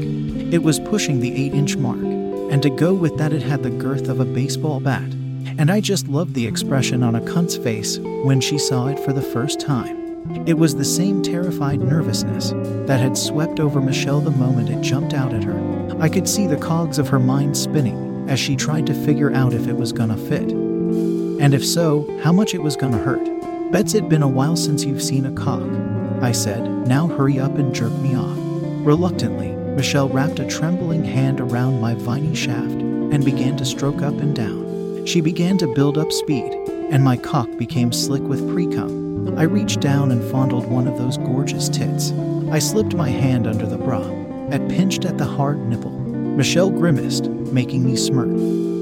It 0.54 0.64
was 0.64 0.80
pushing 0.80 1.20
the 1.20 1.46
8 1.46 1.54
inch 1.54 1.76
mark, 1.76 2.00
and 2.00 2.64
to 2.64 2.70
go 2.70 2.94
with 2.94 3.18
that, 3.18 3.34
it 3.34 3.44
had 3.44 3.62
the 3.62 3.70
girth 3.70 4.08
of 4.08 4.20
a 4.20 4.26
baseball 4.26 4.80
bat. 4.80 5.12
And 5.58 5.70
I 5.70 5.82
just 5.82 6.08
loved 6.08 6.34
the 6.34 6.48
expression 6.48 7.04
on 7.04 7.16
a 7.16 7.22
cunt's 7.22 7.58
face 7.58 8.00
when 8.00 8.40
she 8.40 8.58
saw 8.58 8.88
it 8.88 9.00
for 9.00 9.14
the 9.14 9.22
first 9.22 9.60
time. 9.60 10.48
It 10.48 10.58
was 10.58 10.74
the 10.74 10.86
same 10.86 11.22
terrified 11.22 11.82
nervousness 11.82 12.52
that 12.88 13.02
had 13.02 13.18
swept 13.18 13.60
over 13.60 13.82
Michelle 13.82 14.22
the 14.22 14.32
moment 14.32 14.70
it 14.70 14.82
jumped 14.82 15.14
out 15.14 15.34
at 15.34 15.44
her. 15.44 15.98
I 16.00 16.08
could 16.08 16.30
see 16.30 16.48
the 16.48 16.58
cogs 16.58 16.98
of 16.98 17.10
her 17.10 17.20
mind 17.20 17.58
spinning 17.58 18.30
as 18.30 18.40
she 18.40 18.56
tried 18.56 18.88
to 18.88 18.94
figure 18.94 19.34
out 19.34 19.54
if 19.54 19.68
it 19.68 19.76
was 19.76 19.92
gonna 19.92 20.18
fit. 20.18 20.50
And 21.42 21.54
if 21.54 21.66
so, 21.66 22.08
how 22.24 22.32
much 22.32 22.54
it 22.54 22.64
was 22.64 22.78
gonna 22.78 22.98
hurt. 22.98 23.28
Bets 23.74 23.96
it 23.96 24.08
been 24.08 24.22
a 24.22 24.28
while 24.28 24.56
since 24.56 24.84
you've 24.84 25.02
seen 25.02 25.26
a 25.26 25.32
cock. 25.32 25.68
I 26.22 26.32
said, 26.32 26.64
now 26.88 27.08
hurry 27.08 27.40
up 27.40 27.58
and 27.58 27.74
jerk 27.74 27.92
me 27.94 28.16
off. 28.16 28.38
Reluctantly, 28.86 29.48
Michelle 29.76 30.10
wrapped 30.10 30.38
a 30.38 30.46
trembling 30.46 31.04
hand 31.04 31.42
around 31.42 31.82
my 31.82 31.96
viney 31.96 32.36
shaft 32.36 32.70
and 32.70 33.26
began 33.26 33.58
to 33.58 33.66
stroke 33.66 34.04
up 34.04 34.14
and 34.20 34.36
down. 34.36 35.08
She 35.08 35.22
began 35.22 35.58
to 35.58 35.74
build 35.74 35.98
up 35.98 36.12
speed, 36.12 36.54
and 36.92 37.04
my 37.04 37.18
cock 37.18 37.50
became 37.58 37.92
slick 37.92 38.22
with 38.22 38.48
pre 38.54 38.68
cum. 38.68 39.36
I 39.40 39.44
reached 39.46 39.80
down 39.80 40.12
and 40.12 40.24
fondled 40.30 40.68
one 40.68 40.88
of 40.88 41.00
those 41.00 41.18
gorgeous 41.18 41.68
tits. 41.68 42.12
I 42.52 42.60
slipped 42.60 42.94
my 42.94 43.10
hand 43.10 43.48
under 43.48 43.66
the 43.66 43.80
bra 43.80 44.04
and 44.52 44.70
pinched 44.70 45.04
at 45.04 45.18
the 45.18 45.26
hard 45.26 45.58
nipple. 45.58 45.90
Michelle 45.90 46.70
grimaced, 46.70 47.28
making 47.52 47.84
me 47.84 47.96
smirk. 47.96 48.30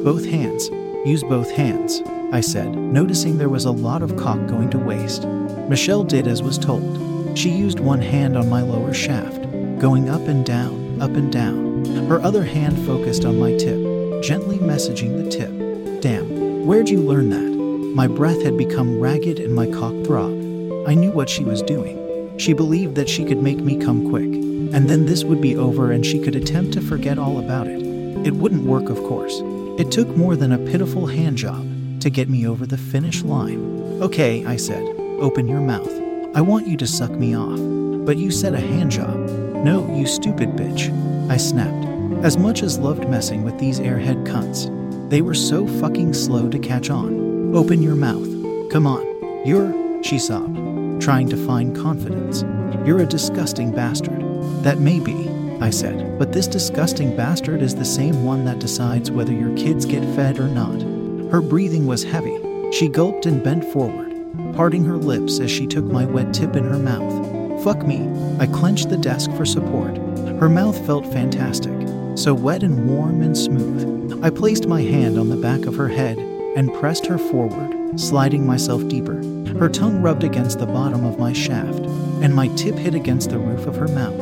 Both 0.03 0.25
hands. 0.25 0.69
Use 1.05 1.23
both 1.23 1.49
hands, 1.49 2.01
I 2.33 2.39
said, 2.39 2.73
noticing 2.73 3.37
there 3.37 3.49
was 3.49 3.65
a 3.65 3.71
lot 3.71 4.01
of 4.01 4.15
cock 4.15 4.47
going 4.47 4.69
to 4.69 4.77
waste. 4.77 5.25
Michelle 5.67 6.05
did 6.05 6.27
as 6.27 6.41
was 6.41 6.57
told. 6.57 7.37
She 7.37 7.49
used 7.49 7.81
one 7.81 8.01
hand 8.01 8.37
on 8.37 8.49
my 8.49 8.61
lower 8.61 8.93
shaft, 8.93 9.41
going 9.79 10.07
up 10.07 10.25
and 10.29 10.45
down, 10.45 11.01
up 11.01 11.11
and 11.11 11.29
down. 11.29 11.83
Her 12.07 12.21
other 12.21 12.45
hand 12.45 12.85
focused 12.85 13.25
on 13.25 13.37
my 13.37 13.57
tip, 13.57 14.23
gently 14.23 14.57
messaging 14.59 15.21
the 15.21 15.29
tip. 15.29 16.01
Damn, 16.01 16.65
where'd 16.65 16.87
you 16.87 17.01
learn 17.01 17.31
that? 17.31 17.51
My 17.95 18.07
breath 18.07 18.41
had 18.41 18.57
become 18.57 19.01
ragged 19.01 19.39
and 19.39 19.53
my 19.53 19.67
cock 19.67 19.93
throbbed. 20.05 20.41
I 20.87 20.93
knew 20.93 21.11
what 21.11 21.29
she 21.29 21.43
was 21.43 21.61
doing. 21.61 22.39
She 22.39 22.53
believed 22.53 22.95
that 22.95 23.09
she 23.09 23.25
could 23.25 23.43
make 23.43 23.59
me 23.59 23.75
come 23.77 24.09
quick, 24.09 24.23
and 24.23 24.89
then 24.89 25.05
this 25.05 25.25
would 25.25 25.41
be 25.41 25.57
over 25.57 25.91
and 25.91 26.05
she 26.05 26.17
could 26.17 26.37
attempt 26.37 26.71
to 26.73 26.81
forget 26.81 27.19
all 27.19 27.39
about 27.39 27.67
it. 27.67 27.81
It 28.25 28.35
wouldn't 28.35 28.63
work, 28.63 28.89
of 28.89 29.03
course. 29.03 29.41
It 29.77 29.91
took 29.91 30.07
more 30.15 30.37
than 30.37 30.53
a 30.53 30.57
pitiful 30.57 31.07
hand 31.07 31.35
job 31.35 31.67
to 32.01 32.09
get 32.09 32.29
me 32.29 32.47
over 32.47 32.65
the 32.65 32.77
finish 32.77 33.23
line. 33.23 33.99
Okay, 34.01 34.45
I 34.45 34.55
said, 34.55 34.83
open 35.19 35.47
your 35.47 35.61
mouth. 35.61 35.91
I 36.35 36.41
want 36.41 36.67
you 36.67 36.77
to 36.77 36.87
suck 36.87 37.11
me 37.11 37.35
off. 37.35 37.59
But 38.05 38.17
you 38.17 38.31
said 38.31 38.53
a 38.53 38.59
hand 38.59 38.91
job. 38.91 39.15
No, 39.63 39.95
you 39.95 40.07
stupid 40.07 40.49
bitch. 40.49 40.89
I 41.29 41.37
snapped. 41.37 41.87
As 42.25 42.37
much 42.37 42.63
as 42.63 42.79
loved 42.79 43.07
messing 43.07 43.43
with 43.43 43.59
these 43.59 43.79
airhead 43.79 44.25
cunts, 44.25 44.69
they 45.09 45.21
were 45.21 45.35
so 45.35 45.67
fucking 45.67 46.13
slow 46.13 46.49
to 46.49 46.57
catch 46.57 46.89
on. 46.89 47.55
Open 47.55 47.83
your 47.83 47.95
mouth. 47.95 48.27
Come 48.71 48.87
on. 48.87 49.05
You're, 49.45 50.03
she 50.03 50.17
sobbed, 50.17 51.01
trying 51.01 51.29
to 51.29 51.45
find 51.45 51.75
confidence. 51.75 52.43
You're 52.85 53.01
a 53.01 53.05
disgusting 53.05 53.71
bastard. 53.71 54.21
That 54.63 54.79
may 54.79 54.99
be, 54.99 55.29
I 55.61 55.69
said, 55.69 56.17
but 56.17 56.33
this 56.33 56.47
disgusting 56.47 57.15
bastard 57.15 57.61
is 57.61 57.75
the 57.75 57.85
same 57.85 58.23
one 58.23 58.45
that 58.45 58.59
decides 58.59 59.11
whether 59.11 59.33
your 59.33 59.55
kids 59.55 59.85
get 59.85 60.03
fed 60.15 60.39
or 60.39 60.47
not. 60.47 60.90
Her 61.31 61.39
breathing 61.39 61.87
was 61.87 62.03
heavy. 62.03 62.37
She 62.73 62.89
gulped 62.89 63.25
and 63.25 63.41
bent 63.41 63.63
forward, 63.63 64.13
parting 64.53 64.83
her 64.83 64.97
lips 64.97 65.39
as 65.39 65.49
she 65.49 65.65
took 65.65 65.85
my 65.85 66.03
wet 66.03 66.33
tip 66.33 66.57
in 66.57 66.65
her 66.65 66.77
mouth. 66.77 67.63
Fuck 67.63 67.87
me. 67.87 68.05
I 68.37 68.47
clenched 68.47 68.89
the 68.89 68.97
desk 68.97 69.31
for 69.37 69.45
support. 69.45 69.95
Her 70.41 70.49
mouth 70.49 70.77
felt 70.85 71.05
fantastic, 71.07 71.71
so 72.17 72.33
wet 72.33 72.63
and 72.63 72.85
warm 72.85 73.21
and 73.21 73.37
smooth. 73.37 74.21
I 74.21 74.29
placed 74.29 74.67
my 74.67 74.81
hand 74.81 75.17
on 75.17 75.29
the 75.29 75.37
back 75.37 75.67
of 75.67 75.77
her 75.77 75.87
head 75.87 76.17
and 76.17 76.73
pressed 76.73 77.05
her 77.05 77.17
forward, 77.17 77.97
sliding 77.97 78.45
myself 78.45 78.85
deeper. 78.89 79.23
Her 79.57 79.69
tongue 79.69 80.01
rubbed 80.01 80.25
against 80.25 80.59
the 80.59 80.65
bottom 80.65 81.05
of 81.05 81.17
my 81.17 81.31
shaft, 81.31 81.85
and 82.21 82.35
my 82.35 82.49
tip 82.57 82.75
hit 82.75 82.93
against 82.93 83.29
the 83.29 83.39
roof 83.39 83.67
of 83.67 83.77
her 83.77 83.87
mouth. 83.87 84.19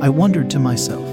I 0.00 0.08
wondered 0.08 0.48
to 0.50 0.60
myself, 0.60 1.04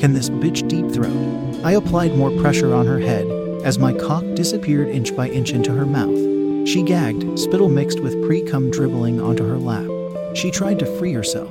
can 0.00 0.14
this 0.14 0.30
bitch 0.30 0.66
deep 0.66 0.90
throat? 0.90 1.60
I 1.62 1.72
applied 1.72 2.16
more 2.16 2.30
pressure 2.40 2.72
on 2.72 2.86
her 2.86 3.00
head 3.00 3.33
as 3.64 3.78
my 3.78 3.94
cock 3.94 4.22
disappeared 4.34 4.88
inch 4.88 5.16
by 5.16 5.26
inch 5.28 5.50
into 5.50 5.72
her 5.72 5.86
mouth. 5.86 6.68
She 6.68 6.82
gagged, 6.82 7.38
spittle 7.38 7.70
mixed 7.70 8.00
with 8.00 8.22
pre 8.26 8.42
cum 8.42 8.70
dribbling 8.70 9.20
onto 9.20 9.46
her 9.48 9.56
lap. 9.56 9.86
She 10.36 10.50
tried 10.50 10.78
to 10.80 10.98
free 10.98 11.14
herself, 11.14 11.50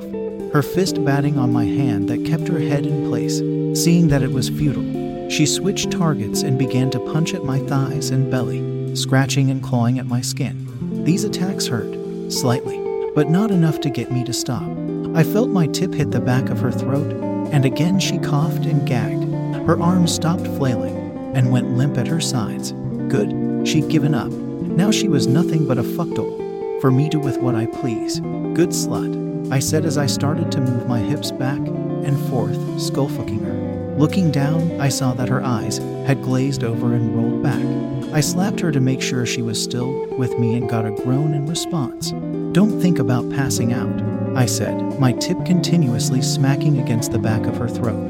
her 0.54 0.62
fist 0.62 1.04
batting 1.04 1.40
on 1.40 1.52
my 1.52 1.66
hand 1.66 2.10
that 2.10 2.26
kept 2.26 2.48
her 2.48 2.60
head 2.60 2.86
in 2.86 3.08
place. 3.10 3.40
Seeing 3.84 4.10
that 4.10 4.22
it 4.22 4.32
was 4.32 4.50
futile, 4.50 5.30
she 5.30 5.48
switched 5.48 5.92
targets 5.92 6.44
and 6.44 6.60
began 6.60 6.92
to 6.92 7.00
punch 7.00 7.34
at 7.34 7.46
my 7.46 7.58
thighs 7.60 8.12
and 8.12 8.30
belly, 8.30 8.96
scratching 8.96 9.50
and 9.50 9.64
clawing 9.64 9.98
at 9.98 10.06
my 10.06 10.22
skin. 10.22 11.04
These 11.04 11.24
attacks 11.24 11.66
hurt, 11.66 12.32
slightly, 12.32 12.78
but 13.16 13.32
not 13.32 13.50
enough 13.50 13.80
to 13.82 13.90
get 13.90 14.12
me 14.12 14.24
to 14.26 14.34
stop. 14.34 14.70
I 15.16 15.24
felt 15.24 15.50
my 15.50 15.66
tip 15.66 15.94
hit 15.94 16.12
the 16.12 16.22
back 16.22 16.50
of 16.50 16.60
her 16.60 16.72
throat, 16.72 17.12
and 17.52 17.66
again 17.66 18.00
she 18.00 18.20
coughed 18.20 18.66
and 18.66 18.88
gagged. 18.88 19.24
Her 19.66 19.82
arms 19.82 20.14
stopped 20.14 20.46
flailing 20.46 21.03
and 21.34 21.52
went 21.52 21.78
limp 21.78 21.98
at 21.98 22.08
her 22.08 22.22
sides. 22.22 22.72
Good, 23.10 23.68
she'd 23.68 23.90
given 23.90 24.14
up. 24.14 24.32
Now 24.32 24.92
she 24.92 25.08
was 25.08 25.28
nothing 25.28 25.68
but 25.68 25.78
a 25.78 25.84
fuckdoll, 25.84 26.82
for 26.82 26.92
me 26.92 27.10
to 27.10 27.20
with 27.20 27.38
what 27.38 27.56
I 27.56 27.66
please. 27.66 28.20
Good 28.20 28.70
slut, 28.70 29.52
I 29.52 29.60
said 29.60 29.86
as 29.86 29.98
I 29.98 30.06
started 30.06 30.52
to 30.52 30.62
move 30.62 30.88
my 30.88 31.00
hips 31.00 31.32
back 31.32 31.60
and 31.60 32.20
forth, 32.30 32.58
skull 32.80 33.10
fucking 33.10 33.44
her. 33.44 33.96
Looking 33.98 34.32
down, 34.32 34.82
I 34.82 34.90
saw 34.90 35.14
that 35.14 35.30
her 35.30 35.44
eyes 35.44 35.78
had 36.08 36.24
glazed 36.24 36.64
over 36.64 36.94
and 36.94 37.16
rolled 37.16 37.44
back. 37.44 38.14
I 38.14 38.22
slapped 38.22 38.60
her 38.60 38.72
to 38.72 38.80
make 38.80 39.02
sure 39.02 39.26
she 39.26 39.42
was 39.42 39.62
still 39.62 40.08
with 40.18 40.38
me 40.40 40.56
and 40.56 40.70
got 40.70 40.86
a 40.86 40.92
groan 40.92 41.34
in 41.34 41.48
response. 41.48 42.12
Don't 42.54 42.82
think 42.82 43.00
about 43.00 43.30
passing 43.30 43.74
out, 43.74 44.02
I 44.36 44.48
said, 44.48 45.00
my 45.00 45.12
tip 45.14 45.46
continuously 45.46 46.22
smacking 46.22 46.80
against 46.80 47.12
the 47.12 47.20
back 47.20 47.46
of 47.46 47.58
her 47.58 47.70
throat. 47.70 48.10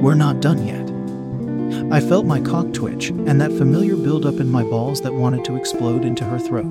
We're 0.00 0.14
not 0.14 0.40
done 0.40 0.66
yet. 0.66 0.85
I 1.90 2.00
felt 2.00 2.26
my 2.26 2.40
cock 2.40 2.72
twitch 2.72 3.10
and 3.10 3.40
that 3.40 3.52
familiar 3.52 3.94
buildup 3.94 4.40
in 4.40 4.50
my 4.50 4.64
balls 4.64 5.00
that 5.02 5.14
wanted 5.14 5.44
to 5.44 5.56
explode 5.56 6.04
into 6.04 6.24
her 6.24 6.38
throat. 6.38 6.70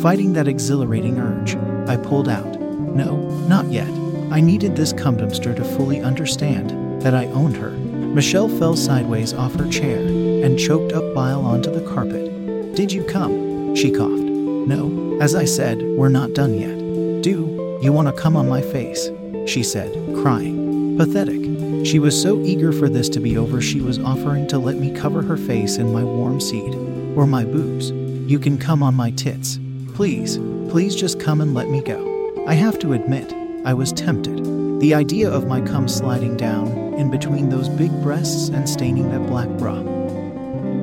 Fighting 0.00 0.32
that 0.32 0.48
exhilarating 0.48 1.18
urge, 1.18 1.54
I 1.88 1.96
pulled 1.96 2.28
out. 2.28 2.60
No, 2.60 3.16
not 3.46 3.66
yet. 3.66 3.88
I 4.32 4.40
needed 4.40 4.74
this 4.74 4.92
cum 4.92 5.16
dumpster 5.16 5.54
to 5.54 5.64
fully 5.64 6.00
understand 6.00 7.00
that 7.00 7.14
I 7.14 7.26
owned 7.26 7.56
her. 7.56 7.70
Michelle 7.70 8.48
fell 8.48 8.74
sideways 8.74 9.32
off 9.32 9.54
her 9.54 9.68
chair 9.68 10.00
and 10.00 10.58
choked 10.58 10.92
up 10.92 11.14
bile 11.14 11.46
onto 11.46 11.70
the 11.70 11.88
carpet. 11.88 12.74
Did 12.74 12.90
you 12.90 13.04
come? 13.04 13.76
She 13.76 13.92
coughed. 13.92 14.10
No, 14.10 15.18
as 15.20 15.36
I 15.36 15.44
said, 15.44 15.80
we're 15.82 16.08
not 16.08 16.32
done 16.32 16.54
yet. 16.54 17.22
Do 17.22 17.78
you 17.80 17.92
want 17.92 18.08
to 18.08 18.22
come 18.22 18.36
on 18.36 18.48
my 18.48 18.60
face? 18.60 19.08
She 19.46 19.62
said, 19.62 19.92
crying. 20.16 20.96
Pathetic. 20.96 21.47
She 21.88 21.98
was 21.98 22.20
so 22.20 22.42
eager 22.42 22.70
for 22.70 22.90
this 22.90 23.08
to 23.08 23.18
be 23.18 23.38
over, 23.38 23.62
she 23.62 23.80
was 23.80 23.98
offering 23.98 24.46
to 24.48 24.58
let 24.58 24.76
me 24.76 24.92
cover 24.92 25.22
her 25.22 25.38
face 25.38 25.78
in 25.78 25.90
my 25.90 26.04
warm 26.04 26.38
seed, 26.38 26.74
or 27.16 27.26
my 27.26 27.46
boobs. 27.46 27.92
You 28.30 28.38
can 28.38 28.58
come 28.58 28.82
on 28.82 28.94
my 28.94 29.10
tits. 29.12 29.58
Please, 29.94 30.36
please 30.68 30.94
just 30.94 31.18
come 31.18 31.40
and 31.40 31.54
let 31.54 31.70
me 31.70 31.80
go. 31.80 32.44
I 32.46 32.52
have 32.52 32.78
to 32.80 32.92
admit, 32.92 33.32
I 33.64 33.72
was 33.72 33.94
tempted. 33.94 34.80
The 34.80 34.92
idea 34.92 35.30
of 35.30 35.46
my 35.46 35.62
cum 35.62 35.88
sliding 35.88 36.36
down 36.36 36.68
in 36.98 37.10
between 37.10 37.48
those 37.48 37.70
big 37.70 38.02
breasts 38.02 38.50
and 38.50 38.68
staining 38.68 39.10
that 39.10 39.26
black 39.26 39.48
bra. 39.56 39.76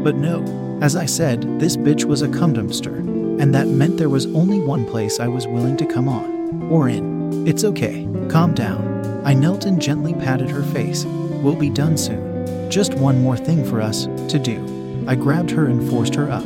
But 0.03 0.15
no, 0.15 0.79
as 0.81 0.95
I 0.95 1.05
said, 1.05 1.59
this 1.59 1.77
bitch 1.77 2.05
was 2.05 2.24
a 2.24 2.29
cum 2.29 2.55
dumpster, 2.55 2.97
and 3.39 3.53
that 3.53 3.67
meant 3.67 3.97
there 3.97 4.09
was 4.09 4.25
only 4.33 4.59
one 4.59 4.88
place 4.88 5.19
I 5.19 5.27
was 5.27 5.45
willing 5.45 5.77
to 5.77 5.85
come 5.85 6.09
on, 6.09 6.63
or 6.63 6.89
in. 6.89 7.47
It's 7.47 7.63
okay, 7.63 8.09
calm 8.27 8.55
down. 8.55 8.94
I 9.25 9.34
knelt 9.34 9.65
and 9.65 9.82
gently 9.82 10.13
patted 10.13 10.51
her 10.51 10.62
face. 10.62 11.03
We'll 11.03 11.55
be 11.55 11.72
done 11.72 11.98
soon. 11.98 12.70
Just 12.70 12.94
one 12.94 13.24
more 13.24 13.36
thing 13.36 13.65
for 13.65 13.82
us 13.82 14.05
to 14.05 14.38
do. 14.38 15.03
I 15.08 15.15
grabbed 15.15 15.50
her 15.50 15.65
and 15.65 15.89
forced 15.89 16.13
her 16.13 16.29
up. 16.29 16.44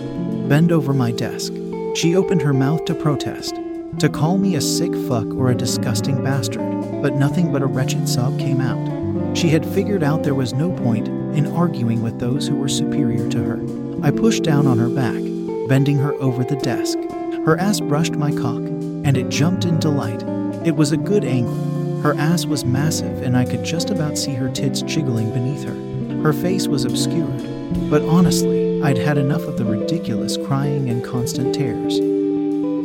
Bend 0.47 0.71
over 0.71 0.93
my 0.93 1.11
desk. 1.11 1.51
She 1.93 2.15
opened 2.15 2.41
her 2.41 2.53
mouth 2.53 2.85
to 2.85 2.95
protest, 2.95 3.55
to 3.99 4.07
call 4.07 4.37
me 4.37 4.55
a 4.55 4.61
sick 4.61 4.95
fuck 5.09 5.27
or 5.33 5.49
a 5.49 5.55
disgusting 5.55 6.23
bastard, 6.23 7.01
but 7.01 7.15
nothing 7.15 7.51
but 7.51 7.61
a 7.61 7.65
wretched 7.65 8.07
sob 8.07 8.39
came 8.39 8.61
out. 8.61 9.37
She 9.37 9.49
had 9.49 9.65
figured 9.65 10.01
out 10.01 10.23
there 10.23 10.33
was 10.33 10.53
no 10.53 10.71
point 10.71 11.09
in 11.09 11.47
arguing 11.47 12.01
with 12.01 12.19
those 12.19 12.47
who 12.47 12.55
were 12.55 12.69
superior 12.69 13.27
to 13.29 13.43
her. 13.43 13.59
I 14.03 14.11
pushed 14.11 14.43
down 14.43 14.67
on 14.67 14.79
her 14.79 14.89
back, 14.89 15.21
bending 15.67 15.97
her 15.97 16.13
over 16.13 16.45
the 16.45 16.55
desk. 16.55 16.97
Her 17.45 17.57
ass 17.57 17.81
brushed 17.81 18.15
my 18.15 18.31
cock, 18.31 18.61
and 18.61 19.17
it 19.17 19.27
jumped 19.27 19.65
in 19.65 19.79
delight. 19.79 20.23
It 20.65 20.77
was 20.77 20.93
a 20.93 20.97
good 20.97 21.25
angle. 21.25 21.78
Her 22.01 22.15
ass 22.17 22.45
was 22.45 22.63
massive, 22.63 23.23
and 23.23 23.35
I 23.35 23.43
could 23.43 23.65
just 23.65 23.89
about 23.89 24.17
see 24.17 24.33
her 24.33 24.49
tits 24.49 24.81
jiggling 24.81 25.33
beneath 25.33 25.65
her. 25.65 26.21
Her 26.23 26.31
face 26.31 26.67
was 26.67 26.85
obscured, 26.85 27.89
but 27.89 28.01
honestly, 28.03 28.81
I'd 28.81 28.97
had 28.97 29.17
enough 29.17 29.41
of 29.41 29.57
the 29.57 29.65
ridiculous 29.65 30.37
crying 30.37 30.89
and 30.89 31.03
constant 31.03 31.53
tears. 31.53 31.97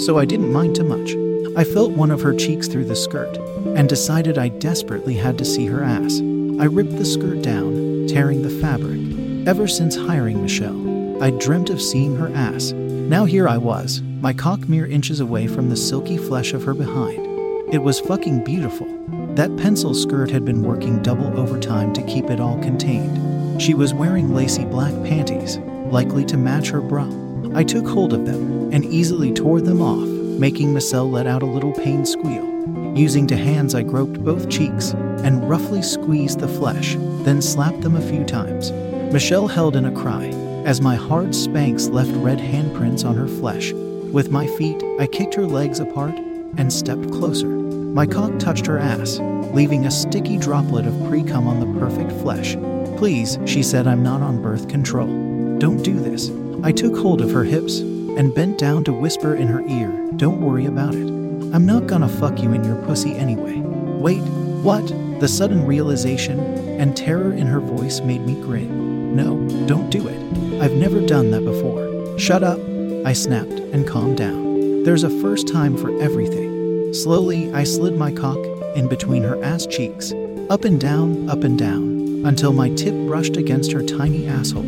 So 0.04 0.18
I 0.18 0.24
didn't 0.24 0.52
mind 0.52 0.74
too 0.74 0.82
much. 0.84 1.14
I 1.56 1.62
felt 1.62 1.92
one 1.92 2.10
of 2.10 2.22
her 2.22 2.34
cheeks 2.34 2.66
through 2.66 2.86
the 2.86 2.96
skirt 2.96 3.36
and 3.76 3.88
decided 3.88 4.36
I 4.36 4.48
desperately 4.48 5.14
had 5.14 5.38
to 5.38 5.44
see 5.44 5.66
her 5.66 5.84
ass. 5.84 6.18
I 6.58 6.64
ripped 6.64 6.96
the 6.96 7.04
skirt 7.04 7.42
down, 7.42 8.08
tearing 8.08 8.42
the 8.42 8.60
fabric. 8.60 9.00
Ever 9.46 9.68
since 9.68 9.94
hiring 9.94 10.42
Michelle, 10.42 11.22
I'd 11.22 11.38
dreamt 11.38 11.70
of 11.70 11.80
seeing 11.80 12.16
her 12.16 12.34
ass. 12.34 12.72
Now 12.72 13.26
here 13.26 13.46
I 13.46 13.58
was, 13.58 14.02
my 14.02 14.32
cock 14.32 14.68
mere 14.68 14.86
inches 14.86 15.20
away 15.20 15.46
from 15.46 15.68
the 15.68 15.76
silky 15.76 16.16
flesh 16.16 16.52
of 16.52 16.64
her 16.64 16.74
behind. 16.74 17.33
It 17.72 17.82
was 17.82 17.98
fucking 17.98 18.44
beautiful. 18.44 18.86
That 19.34 19.56
pencil 19.56 19.94
skirt 19.94 20.30
had 20.30 20.44
been 20.44 20.62
working 20.62 21.02
double 21.02 21.38
overtime 21.40 21.92
to 21.94 22.02
keep 22.02 22.30
it 22.30 22.38
all 22.38 22.58
contained. 22.58 23.60
She 23.60 23.74
was 23.74 23.94
wearing 23.94 24.34
lacy 24.34 24.64
black 24.64 24.92
panties, 25.04 25.58
likely 25.86 26.24
to 26.26 26.36
match 26.36 26.68
her 26.68 26.80
bra. 26.80 27.08
I 27.54 27.64
took 27.64 27.88
hold 27.88 28.12
of 28.12 28.26
them 28.26 28.72
and 28.72 28.84
easily 28.84 29.32
tore 29.32 29.60
them 29.60 29.80
off, 29.80 30.06
making 30.06 30.72
Michelle 30.72 31.10
let 31.10 31.26
out 31.26 31.42
a 31.42 31.46
little 31.46 31.72
pain 31.72 32.04
squeal. 32.04 32.44
Using 32.96 33.26
two 33.26 33.34
hands, 33.34 33.74
I 33.74 33.82
groped 33.82 34.22
both 34.22 34.50
cheeks 34.50 34.92
and 35.24 35.48
roughly 35.48 35.82
squeezed 35.82 36.40
the 36.40 36.48
flesh, 36.48 36.96
then 37.24 37.40
slapped 37.40 37.80
them 37.80 37.96
a 37.96 38.08
few 38.08 38.24
times. 38.24 38.72
Michelle 39.12 39.48
held 39.48 39.74
in 39.74 39.86
a 39.86 39.92
cry 39.92 40.26
as 40.64 40.80
my 40.80 40.94
hard 40.94 41.34
spanks 41.34 41.88
left 41.88 42.12
red 42.12 42.38
handprints 42.38 43.04
on 43.04 43.16
her 43.16 43.28
flesh. 43.28 43.72
With 43.72 44.30
my 44.30 44.46
feet, 44.46 44.80
I 45.00 45.06
kicked 45.06 45.34
her 45.34 45.46
legs 45.46 45.80
apart 45.80 46.23
and 46.56 46.72
stepped 46.72 47.10
closer. 47.10 47.48
My 47.48 48.06
cock 48.06 48.38
touched 48.38 48.66
her 48.66 48.78
ass, 48.78 49.18
leaving 49.52 49.86
a 49.86 49.90
sticky 49.90 50.38
droplet 50.38 50.86
of 50.86 51.08
pre 51.08 51.22
cum 51.22 51.46
on 51.46 51.60
the 51.60 51.78
perfect 51.78 52.12
flesh. 52.20 52.56
Please, 52.96 53.38
she 53.44 53.62
said, 53.62 53.86
I'm 53.86 54.02
not 54.02 54.20
on 54.20 54.42
birth 54.42 54.68
control. 54.68 55.06
Don't 55.58 55.82
do 55.82 55.98
this. 55.98 56.30
I 56.62 56.72
took 56.72 56.96
hold 56.96 57.20
of 57.20 57.30
her 57.32 57.44
hips 57.44 57.78
and 57.80 58.34
bent 58.34 58.58
down 58.58 58.84
to 58.84 58.92
whisper 58.92 59.34
in 59.34 59.48
her 59.48 59.60
ear, 59.68 59.90
Don't 60.16 60.40
worry 60.40 60.66
about 60.66 60.94
it. 60.94 61.08
I'm 61.54 61.66
not 61.66 61.86
gonna 61.86 62.08
fuck 62.08 62.42
you 62.42 62.52
in 62.52 62.64
your 62.64 62.82
pussy 62.84 63.14
anyway. 63.14 63.60
Wait, 63.60 64.22
what? 64.62 64.86
The 65.20 65.28
sudden 65.28 65.64
realization 65.64 66.40
and 66.80 66.96
terror 66.96 67.32
in 67.32 67.46
her 67.46 67.60
voice 67.60 68.00
made 68.00 68.22
me 68.22 68.34
grin. 68.40 69.14
No, 69.14 69.36
don't 69.66 69.90
do 69.90 70.08
it. 70.08 70.20
I've 70.60 70.72
never 70.72 71.00
done 71.00 71.30
that 71.30 71.44
before. 71.44 72.18
Shut 72.18 72.42
up, 72.42 72.58
I 73.06 73.12
snapped 73.12 73.52
and 73.52 73.86
calmed 73.86 74.16
down. 74.16 74.53
There's 74.84 75.02
a 75.02 75.22
first 75.22 75.48
time 75.48 75.78
for 75.78 75.98
everything. 75.98 76.92
Slowly, 76.92 77.50
I 77.54 77.64
slid 77.64 77.96
my 77.96 78.12
cock 78.12 78.36
in 78.76 78.86
between 78.86 79.22
her 79.22 79.42
ass 79.42 79.64
cheeks, 79.64 80.12
up 80.50 80.66
and 80.66 80.78
down, 80.78 81.30
up 81.30 81.42
and 81.42 81.58
down, 81.58 82.26
until 82.26 82.52
my 82.52 82.68
tip 82.68 82.92
brushed 83.06 83.38
against 83.38 83.72
her 83.72 83.82
tiny 83.82 84.26
asshole. 84.26 84.66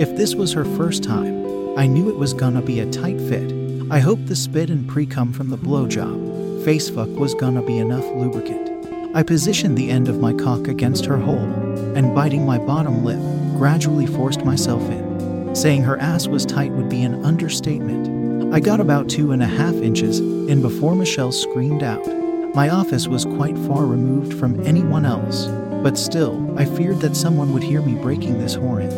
If 0.00 0.16
this 0.16 0.34
was 0.34 0.54
her 0.54 0.64
first 0.64 1.02
time, 1.02 1.76
I 1.76 1.86
knew 1.86 2.08
it 2.08 2.16
was 2.16 2.32
gonna 2.32 2.62
be 2.62 2.80
a 2.80 2.90
tight 2.90 3.20
fit. 3.20 3.52
I 3.90 3.98
hoped 3.98 4.28
the 4.28 4.36
spit 4.36 4.70
and 4.70 4.88
pre 4.88 5.04
cum 5.04 5.34
from 5.34 5.50
the 5.50 5.58
blowjob, 5.58 6.64
face 6.64 6.88
fuck 6.88 7.10
was 7.10 7.34
gonna 7.34 7.62
be 7.62 7.76
enough 7.76 8.06
lubricant. 8.14 8.70
I 9.14 9.22
positioned 9.22 9.76
the 9.76 9.90
end 9.90 10.08
of 10.08 10.18
my 10.18 10.32
cock 10.32 10.66
against 10.66 11.04
her 11.04 11.18
hole, 11.18 11.52
and 11.94 12.14
biting 12.14 12.46
my 12.46 12.56
bottom 12.56 13.04
lip, 13.04 13.20
gradually 13.58 14.06
forced 14.06 14.46
myself 14.46 14.80
in. 14.90 15.54
Saying 15.54 15.82
her 15.82 15.98
ass 15.98 16.26
was 16.26 16.46
tight 16.46 16.72
would 16.72 16.88
be 16.88 17.02
an 17.02 17.22
understatement. 17.22 18.17
I 18.50 18.60
got 18.60 18.80
about 18.80 19.10
two 19.10 19.32
and 19.32 19.42
a 19.42 19.46
half 19.46 19.74
inches 19.74 20.20
in 20.20 20.62
before 20.62 20.94
Michelle 20.94 21.32
screamed 21.32 21.82
out. 21.82 22.06
My 22.54 22.70
office 22.70 23.06
was 23.06 23.26
quite 23.26 23.58
far 23.58 23.84
removed 23.84 24.38
from 24.38 24.66
anyone 24.66 25.04
else, 25.04 25.46
but 25.82 25.98
still, 25.98 26.58
I 26.58 26.64
feared 26.64 27.00
that 27.00 27.14
someone 27.14 27.52
would 27.52 27.62
hear 27.62 27.82
me 27.82 27.94
breaking 28.00 28.38
this 28.38 28.54
horn. 28.54 28.90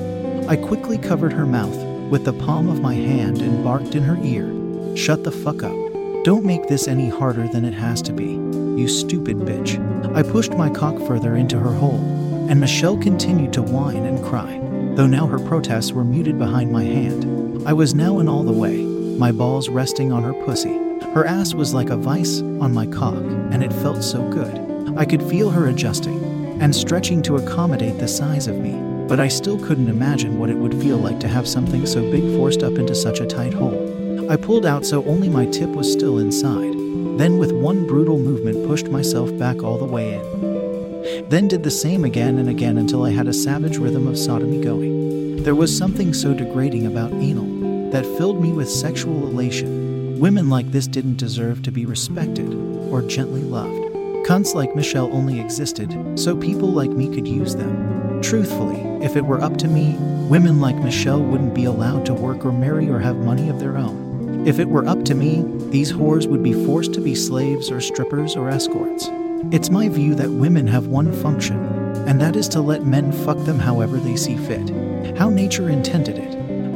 I 0.48 0.54
quickly 0.54 0.98
covered 0.98 1.32
her 1.32 1.46
mouth 1.46 1.76
with 2.10 2.24
the 2.24 2.32
palm 2.32 2.68
of 2.68 2.80
my 2.80 2.94
hand 2.94 3.42
and 3.42 3.64
barked 3.64 3.96
in 3.96 4.04
her 4.04 4.16
ear, 4.22 4.96
Shut 4.96 5.24
the 5.24 5.32
fuck 5.32 5.64
up. 5.64 5.76
Don't 6.22 6.44
make 6.44 6.68
this 6.68 6.86
any 6.86 7.08
harder 7.08 7.48
than 7.48 7.64
it 7.64 7.74
has 7.74 8.00
to 8.02 8.12
be, 8.12 8.32
you 8.80 8.86
stupid 8.86 9.38
bitch. 9.38 9.78
I 10.14 10.22
pushed 10.22 10.52
my 10.52 10.70
cock 10.70 10.96
further 11.08 11.34
into 11.34 11.58
her 11.58 11.72
hole, 11.72 12.00
and 12.48 12.60
Michelle 12.60 12.96
continued 12.98 13.52
to 13.54 13.62
whine 13.62 14.04
and 14.04 14.24
cry, 14.24 14.60
though 14.94 15.08
now 15.08 15.26
her 15.26 15.40
protests 15.40 15.90
were 15.90 16.04
muted 16.04 16.38
behind 16.38 16.70
my 16.70 16.84
hand. 16.84 17.66
I 17.66 17.72
was 17.72 17.94
now 17.94 18.20
in 18.20 18.28
all 18.28 18.42
the 18.42 18.52
way, 18.52 18.89
my 19.20 19.30
balls 19.30 19.68
resting 19.68 20.12
on 20.12 20.22
her 20.22 20.32
pussy. 20.32 20.78
Her 21.12 21.26
ass 21.26 21.52
was 21.52 21.74
like 21.74 21.90
a 21.90 21.96
vice 21.96 22.40
on 22.40 22.72
my 22.72 22.86
cock, 22.86 23.22
and 23.52 23.62
it 23.62 23.70
felt 23.70 24.02
so 24.02 24.26
good. 24.30 24.96
I 24.96 25.04
could 25.04 25.22
feel 25.22 25.50
her 25.50 25.68
adjusting 25.68 26.24
and 26.62 26.74
stretching 26.74 27.20
to 27.24 27.36
accommodate 27.36 27.98
the 27.98 28.08
size 28.08 28.46
of 28.46 28.56
me, 28.56 28.72
but 29.08 29.20
I 29.20 29.28
still 29.28 29.62
couldn't 29.62 29.90
imagine 29.90 30.38
what 30.38 30.48
it 30.48 30.56
would 30.56 30.80
feel 30.80 30.96
like 30.96 31.20
to 31.20 31.28
have 31.28 31.46
something 31.46 31.84
so 31.84 32.00
big 32.10 32.34
forced 32.34 32.62
up 32.62 32.78
into 32.78 32.94
such 32.94 33.20
a 33.20 33.26
tight 33.26 33.52
hole. 33.52 34.30
I 34.32 34.36
pulled 34.36 34.64
out 34.64 34.86
so 34.86 35.04
only 35.04 35.28
my 35.28 35.44
tip 35.44 35.68
was 35.68 35.92
still 35.92 36.18
inside, 36.18 36.72
then 37.18 37.36
with 37.36 37.52
one 37.52 37.86
brutal 37.86 38.18
movement 38.18 38.66
pushed 38.66 38.88
myself 38.88 39.36
back 39.36 39.62
all 39.62 39.76
the 39.76 39.84
way 39.84 40.14
in. 40.14 41.28
Then 41.28 41.46
did 41.46 41.62
the 41.62 41.70
same 41.70 42.06
again 42.06 42.38
and 42.38 42.48
again 42.48 42.78
until 42.78 43.04
I 43.04 43.10
had 43.10 43.28
a 43.28 43.34
savage 43.34 43.76
rhythm 43.76 44.06
of 44.06 44.16
sodomy 44.16 44.62
going. 44.62 45.42
There 45.42 45.54
was 45.54 45.76
something 45.76 46.14
so 46.14 46.32
degrading 46.32 46.86
about 46.86 47.12
anal 47.12 47.59
that 47.92 48.06
filled 48.18 48.40
me 48.40 48.52
with 48.52 48.70
sexual 48.70 49.26
elation. 49.26 50.18
Women 50.20 50.48
like 50.48 50.70
this 50.70 50.86
didn't 50.86 51.16
deserve 51.16 51.62
to 51.62 51.72
be 51.72 51.86
respected 51.86 52.52
or 52.90 53.02
gently 53.02 53.42
loved. 53.42 53.90
Cunts 54.26 54.54
like 54.54 54.76
Michelle 54.76 55.12
only 55.12 55.40
existed 55.40 56.18
so 56.18 56.36
people 56.36 56.68
like 56.68 56.90
me 56.90 57.12
could 57.14 57.26
use 57.26 57.56
them. 57.56 58.20
Truthfully, 58.22 58.80
if 59.04 59.16
it 59.16 59.24
were 59.24 59.42
up 59.42 59.56
to 59.58 59.68
me, 59.68 59.96
women 60.28 60.60
like 60.60 60.76
Michelle 60.76 61.22
wouldn't 61.22 61.54
be 61.54 61.64
allowed 61.64 62.04
to 62.06 62.14
work 62.14 62.44
or 62.44 62.52
marry 62.52 62.88
or 62.88 62.98
have 62.98 63.16
money 63.16 63.48
of 63.48 63.58
their 63.58 63.76
own. 63.76 64.46
If 64.46 64.58
it 64.58 64.68
were 64.68 64.86
up 64.86 65.04
to 65.06 65.14
me, 65.14 65.42
these 65.70 65.92
whores 65.92 66.26
would 66.26 66.42
be 66.42 66.64
forced 66.64 66.94
to 66.94 67.00
be 67.00 67.14
slaves 67.14 67.70
or 67.70 67.80
strippers 67.80 68.36
or 68.36 68.48
escorts. 68.48 69.08
It's 69.52 69.70
my 69.70 69.88
view 69.88 70.14
that 70.14 70.30
women 70.30 70.66
have 70.66 70.86
one 70.86 71.12
function, 71.12 71.58
and 72.06 72.20
that 72.20 72.36
is 72.36 72.48
to 72.50 72.60
let 72.60 72.84
men 72.84 73.10
fuck 73.10 73.38
them 73.44 73.58
however 73.58 73.96
they 73.96 74.16
see 74.16 74.36
fit, 74.36 74.68
how 75.16 75.30
nature 75.30 75.68
intended 75.68 76.18
it. 76.18 76.29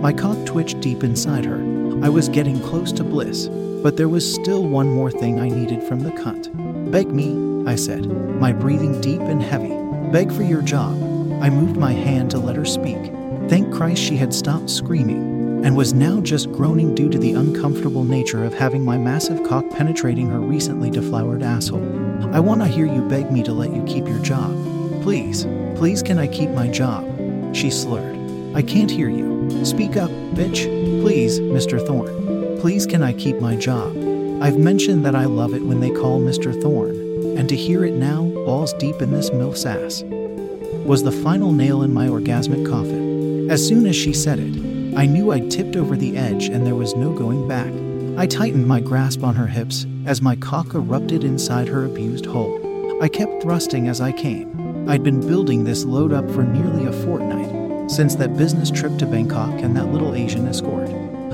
My 0.05 0.13
cock 0.13 0.37
twitched 0.45 0.83
deep 0.83 1.03
inside 1.03 1.47
her. 1.47 1.57
I 2.05 2.11
was 2.11 2.29
getting 2.29 2.61
close 2.61 2.93
to 2.93 3.03
bliss, 3.03 3.47
but 3.83 3.97
there 3.97 4.11
was 4.11 4.35
still 4.35 4.69
one 4.69 4.87
more 4.87 5.11
thing 5.11 5.41
I 5.41 5.49
needed 5.49 5.83
from 5.83 6.01
the 6.01 6.11
cunt. 6.11 6.51
Beg 6.91 7.09
me, 7.09 7.65
I 7.67 7.75
said, 7.75 8.05
my 8.39 8.53
breathing 8.53 9.01
deep 9.01 9.23
and 9.23 9.43
heavy. 9.43 9.73
Beg 10.13 10.31
for 10.31 10.43
your 10.43 10.61
job. 10.61 10.93
I 11.43 11.49
moved 11.49 11.79
my 11.79 11.93
hand 11.93 12.31
to 12.33 12.39
let 12.39 12.55
her 12.55 12.67
speak. 12.67 12.99
Thank 13.49 13.73
Christ 13.73 14.03
she 14.03 14.19
had 14.19 14.35
stopped 14.35 14.69
screaming 14.69 15.65
and 15.65 15.75
was 15.75 15.95
now 15.95 16.21
just 16.21 16.53
groaning 16.53 16.95
due 16.95 17.09
to 17.09 17.19
the 17.19 17.33
uncomfortable 17.33 18.05
nature 18.05 18.45
of 18.45 18.53
having 18.53 18.85
my 18.85 18.99
massive 18.99 19.43
cock 19.49 19.65
penetrating 19.71 20.29
her 20.29 20.39
recently 20.39 20.91
deflowered 20.91 21.43
asshole. 21.43 22.29
I 22.35 22.41
want 22.41 22.61
to 22.61 22.69
hear 22.69 22.85
you 22.85 23.09
beg 23.09 23.33
me 23.33 23.43
to 23.45 23.55
let 23.55 23.73
you 23.73 23.83
keep 23.85 24.07
your 24.07 24.19
job. 24.19 24.53
Please, 25.03 25.47
please, 25.77 26.03
can 26.03 26.19
I 26.19 26.27
keep 26.27 26.51
my 26.51 26.69
job? 26.69 27.07
She 27.57 27.71
slurred. 27.71 28.14
I 28.55 28.63
can't 28.63 28.91
hear 28.91 29.09
you. 29.09 29.65
Speak 29.65 29.97
up, 29.97 30.11
bitch. 30.35 30.65
Please, 31.03 31.41
Mr. 31.41 31.85
Thorne. 31.85 32.61
Please, 32.61 32.87
can 32.87 33.03
I 33.03 33.13
keep 33.13 33.41
my 33.41 33.57
job? 33.57 33.97
I've 34.43 34.59
mentioned 34.59 35.05
that 35.05 35.15
I 35.15 35.25
love 35.25 35.55
it 35.55 35.63
when 35.63 35.81
they 35.81 35.91
call 35.91 36.21
Mr. 36.21 36.61
Thorne, 36.63 37.37
and 37.37 37.49
to 37.49 37.57
hear 37.57 37.85
it 37.85 37.95
now, 37.95 38.23
balls 38.47 38.73
deep 38.75 39.03
in 39.03 39.11
this 39.11 39.31
MILF's 39.31 39.67
ass. 39.67 40.03
was 40.85 41.03
the 41.03 41.13
final 41.13 41.51
nail 41.53 41.83
in 41.83 41.93
my 41.93 42.07
orgasmic 42.09 42.69
coffin. 42.69 43.51
As 43.51 43.67
soon 43.67 43.87
as 43.87 43.97
she 43.97 44.13
said 44.13 44.39
it, 44.39 44.97
I 44.97 45.07
knew 45.07 45.33
I'd 45.33 45.51
tipped 45.51 45.77
over 45.77 45.97
the 45.97 46.17
edge 46.17 46.49
and 46.49 46.65
there 46.65 46.75
was 46.75 46.95
no 46.95 47.13
going 47.13 47.49
back. 47.49 47.73
I 48.17 48.27
tightened 48.27 48.69
my 48.69 48.81
grasp 48.81 49.25
on 49.25 49.35
her 49.35 49.49
hips 49.49 49.87
as 50.07 50.23
my 50.23 50.37
cock 50.37 50.75
erupted 50.75 51.25
inside 51.25 51.67
her 51.69 51.85
abused 51.85 52.27
hole. 52.27 53.03
I 53.03 53.09
kept 53.09 53.43
thrusting 53.43 53.89
as 53.89 54.01
I 54.01 54.13
came. 54.13 54.89
I'd 54.89 55.03
been 55.03 55.27
building 55.27 55.65
this 55.65 55.85
load 55.85 56.13
up 56.13 56.31
for 56.31 56.45
nearly 56.45 56.87
a 56.87 56.93
fortnight, 56.93 57.44
since 57.89 58.15
that 58.17 58.37
business 58.37 58.71
trip 58.71 58.97
to 58.99 59.07
Bangkok 59.07 59.61
and 59.63 59.77
that 59.77 59.87
little 59.87 60.15
Asian 60.15 60.47
escort. 60.47 60.91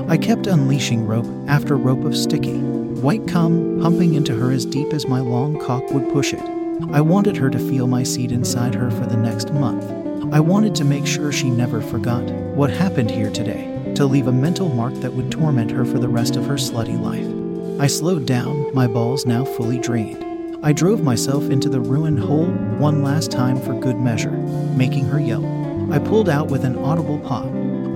I 0.09 0.17
kept 0.17 0.47
unleashing 0.47 1.05
rope 1.05 1.27
after 1.47 1.77
rope 1.77 2.03
of 2.03 2.17
sticky, 2.17 2.59
white 2.59 3.27
cum 3.27 3.79
pumping 3.81 4.13
into 4.15 4.35
her 4.35 4.51
as 4.51 4.65
deep 4.65 4.93
as 4.93 5.07
my 5.07 5.19
long 5.19 5.59
cock 5.59 5.89
would 5.91 6.11
push 6.11 6.33
it. 6.33 6.43
I 6.91 7.01
wanted 7.01 7.37
her 7.37 7.49
to 7.49 7.59
feel 7.59 7.87
my 7.87 8.03
seed 8.03 8.31
inside 8.31 8.75
her 8.75 8.91
for 8.91 9.05
the 9.05 9.17
next 9.17 9.53
month. 9.53 9.85
I 10.33 10.39
wanted 10.39 10.75
to 10.75 10.85
make 10.85 11.05
sure 11.05 11.31
she 11.31 11.49
never 11.49 11.81
forgot 11.81 12.23
what 12.55 12.69
happened 12.69 13.11
here 13.11 13.29
today, 13.29 13.93
to 13.95 14.05
leave 14.05 14.27
a 14.27 14.31
mental 14.31 14.69
mark 14.69 14.93
that 14.95 15.13
would 15.13 15.31
torment 15.31 15.71
her 15.71 15.85
for 15.85 15.99
the 15.99 16.09
rest 16.09 16.35
of 16.35 16.45
her 16.45 16.55
slutty 16.55 16.99
life. 16.99 17.81
I 17.81 17.87
slowed 17.87 18.25
down, 18.25 18.73
my 18.73 18.87
balls 18.87 19.25
now 19.25 19.45
fully 19.45 19.79
drained. 19.79 20.25
I 20.63 20.73
drove 20.73 21.03
myself 21.03 21.49
into 21.49 21.69
the 21.69 21.81
ruined 21.81 22.19
hole 22.19 22.45
one 22.45 23.01
last 23.01 23.31
time 23.31 23.59
for 23.59 23.79
good 23.79 23.97
measure, 23.97 24.31
making 24.31 25.05
her 25.05 25.19
yell. 25.19 25.60
I 25.91 25.99
pulled 25.99 26.29
out 26.29 26.47
with 26.47 26.63
an 26.63 26.77
audible 26.77 27.19
pop. 27.19 27.45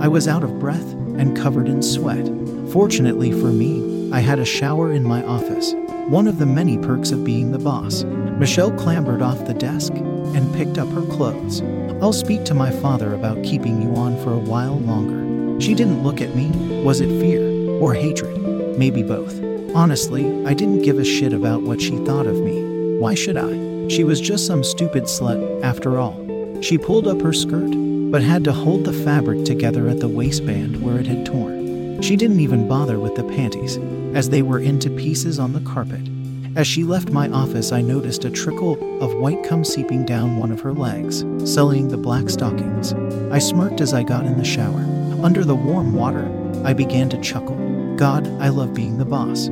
I 0.02 0.08
was 0.08 0.28
out 0.28 0.44
of 0.44 0.58
breath 0.58 0.92
and 0.92 1.34
covered 1.34 1.66
in 1.66 1.82
sweat. 1.82 2.26
Fortunately 2.70 3.32
for 3.32 3.46
me, 3.46 4.12
I 4.12 4.20
had 4.20 4.38
a 4.38 4.44
shower 4.44 4.92
in 4.92 5.02
my 5.02 5.24
office, 5.24 5.72
one 6.08 6.28
of 6.28 6.38
the 6.38 6.44
many 6.44 6.76
perks 6.76 7.10
of 7.10 7.24
being 7.24 7.52
the 7.52 7.58
boss. 7.58 8.04
Michelle 8.04 8.70
clambered 8.70 9.22
off 9.22 9.46
the 9.46 9.54
desk 9.54 9.94
and 9.94 10.54
picked 10.54 10.76
up 10.76 10.88
her 10.90 11.06
clothes. 11.06 11.62
I'll 12.02 12.12
speak 12.12 12.44
to 12.44 12.54
my 12.54 12.70
father 12.70 13.14
about 13.14 13.42
keeping 13.42 13.80
you 13.80 13.94
on 13.96 14.22
for 14.22 14.34
a 14.34 14.38
while 14.38 14.78
longer. 14.80 15.58
She 15.58 15.74
didn't 15.74 16.02
look 16.02 16.20
at 16.20 16.36
me. 16.36 16.50
Was 16.82 17.00
it 17.00 17.08
fear 17.18 17.70
or 17.80 17.94
hatred? 17.94 18.36
Maybe 18.78 19.02
both. 19.02 19.42
Honestly, 19.74 20.26
I 20.44 20.52
didn't 20.52 20.82
give 20.82 20.98
a 20.98 21.04
shit 21.04 21.32
about 21.32 21.62
what 21.62 21.80
she 21.80 21.96
thought 22.04 22.26
of 22.26 22.40
me. 22.40 22.98
Why 22.98 23.14
should 23.14 23.38
I? 23.38 23.88
She 23.88 24.04
was 24.04 24.20
just 24.20 24.46
some 24.46 24.62
stupid 24.62 25.04
slut, 25.04 25.62
after 25.62 25.98
all. 25.98 26.22
She 26.60 26.76
pulled 26.78 27.06
up 27.06 27.20
her 27.22 27.32
skirt, 27.32 27.74
but 28.16 28.22
had 28.22 28.44
to 28.44 28.50
hold 28.50 28.82
the 28.82 29.04
fabric 29.04 29.44
together 29.44 29.88
at 29.88 30.00
the 30.00 30.08
waistband 30.08 30.82
where 30.82 30.98
it 30.98 31.06
had 31.06 31.26
torn. 31.26 32.00
She 32.00 32.16
didn't 32.16 32.40
even 32.40 32.66
bother 32.66 32.98
with 32.98 33.14
the 33.14 33.24
panties, 33.24 33.76
as 34.16 34.30
they 34.30 34.40
were 34.40 34.58
into 34.58 34.88
pieces 34.88 35.38
on 35.38 35.52
the 35.52 35.60
carpet. 35.60 36.00
As 36.56 36.66
she 36.66 36.82
left 36.82 37.10
my 37.10 37.28
office, 37.28 37.72
I 37.72 37.82
noticed 37.82 38.24
a 38.24 38.30
trickle 38.30 39.02
of 39.02 39.12
white 39.16 39.44
cum 39.44 39.64
seeping 39.64 40.06
down 40.06 40.38
one 40.38 40.50
of 40.50 40.62
her 40.62 40.72
legs, 40.72 41.26
sullying 41.44 41.88
the 41.88 41.98
black 41.98 42.30
stockings. 42.30 42.94
I 43.30 43.38
smirked 43.38 43.82
as 43.82 43.92
I 43.92 44.02
got 44.02 44.24
in 44.24 44.38
the 44.38 44.44
shower. 44.44 44.80
Under 45.22 45.44
the 45.44 45.54
warm 45.54 45.92
water, 45.92 46.24
I 46.64 46.72
began 46.72 47.10
to 47.10 47.20
chuckle. 47.20 47.96
God, 47.96 48.26
I 48.40 48.48
love 48.48 48.72
being 48.72 48.96
the 48.96 49.04
boss. 49.04 49.48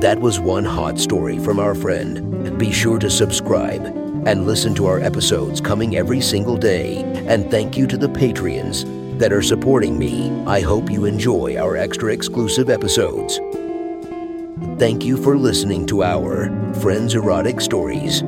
That 0.00 0.18
was 0.18 0.40
one 0.40 0.64
hot 0.64 0.98
story 0.98 1.38
from 1.40 1.60
our 1.60 1.74
friend. 1.74 2.58
Be 2.58 2.72
sure 2.72 2.98
to 3.00 3.10
subscribe 3.10 4.05
and 4.26 4.44
listen 4.44 4.74
to 4.74 4.86
our 4.86 5.00
episodes 5.00 5.60
coming 5.60 5.96
every 5.96 6.20
single 6.20 6.56
day. 6.56 7.02
And 7.28 7.50
thank 7.50 7.76
you 7.76 7.86
to 7.86 7.96
the 7.96 8.08
Patreons 8.08 8.84
that 9.18 9.32
are 9.32 9.42
supporting 9.42 9.98
me. 9.98 10.30
I 10.46 10.60
hope 10.60 10.90
you 10.90 11.04
enjoy 11.04 11.56
our 11.56 11.76
extra 11.76 12.12
exclusive 12.12 12.68
episodes. 12.68 13.40
Thank 14.78 15.04
you 15.04 15.16
for 15.16 15.38
listening 15.38 15.86
to 15.86 16.02
our 16.02 16.50
Friends 16.74 17.14
Erotic 17.14 17.60
Stories. 17.60 18.22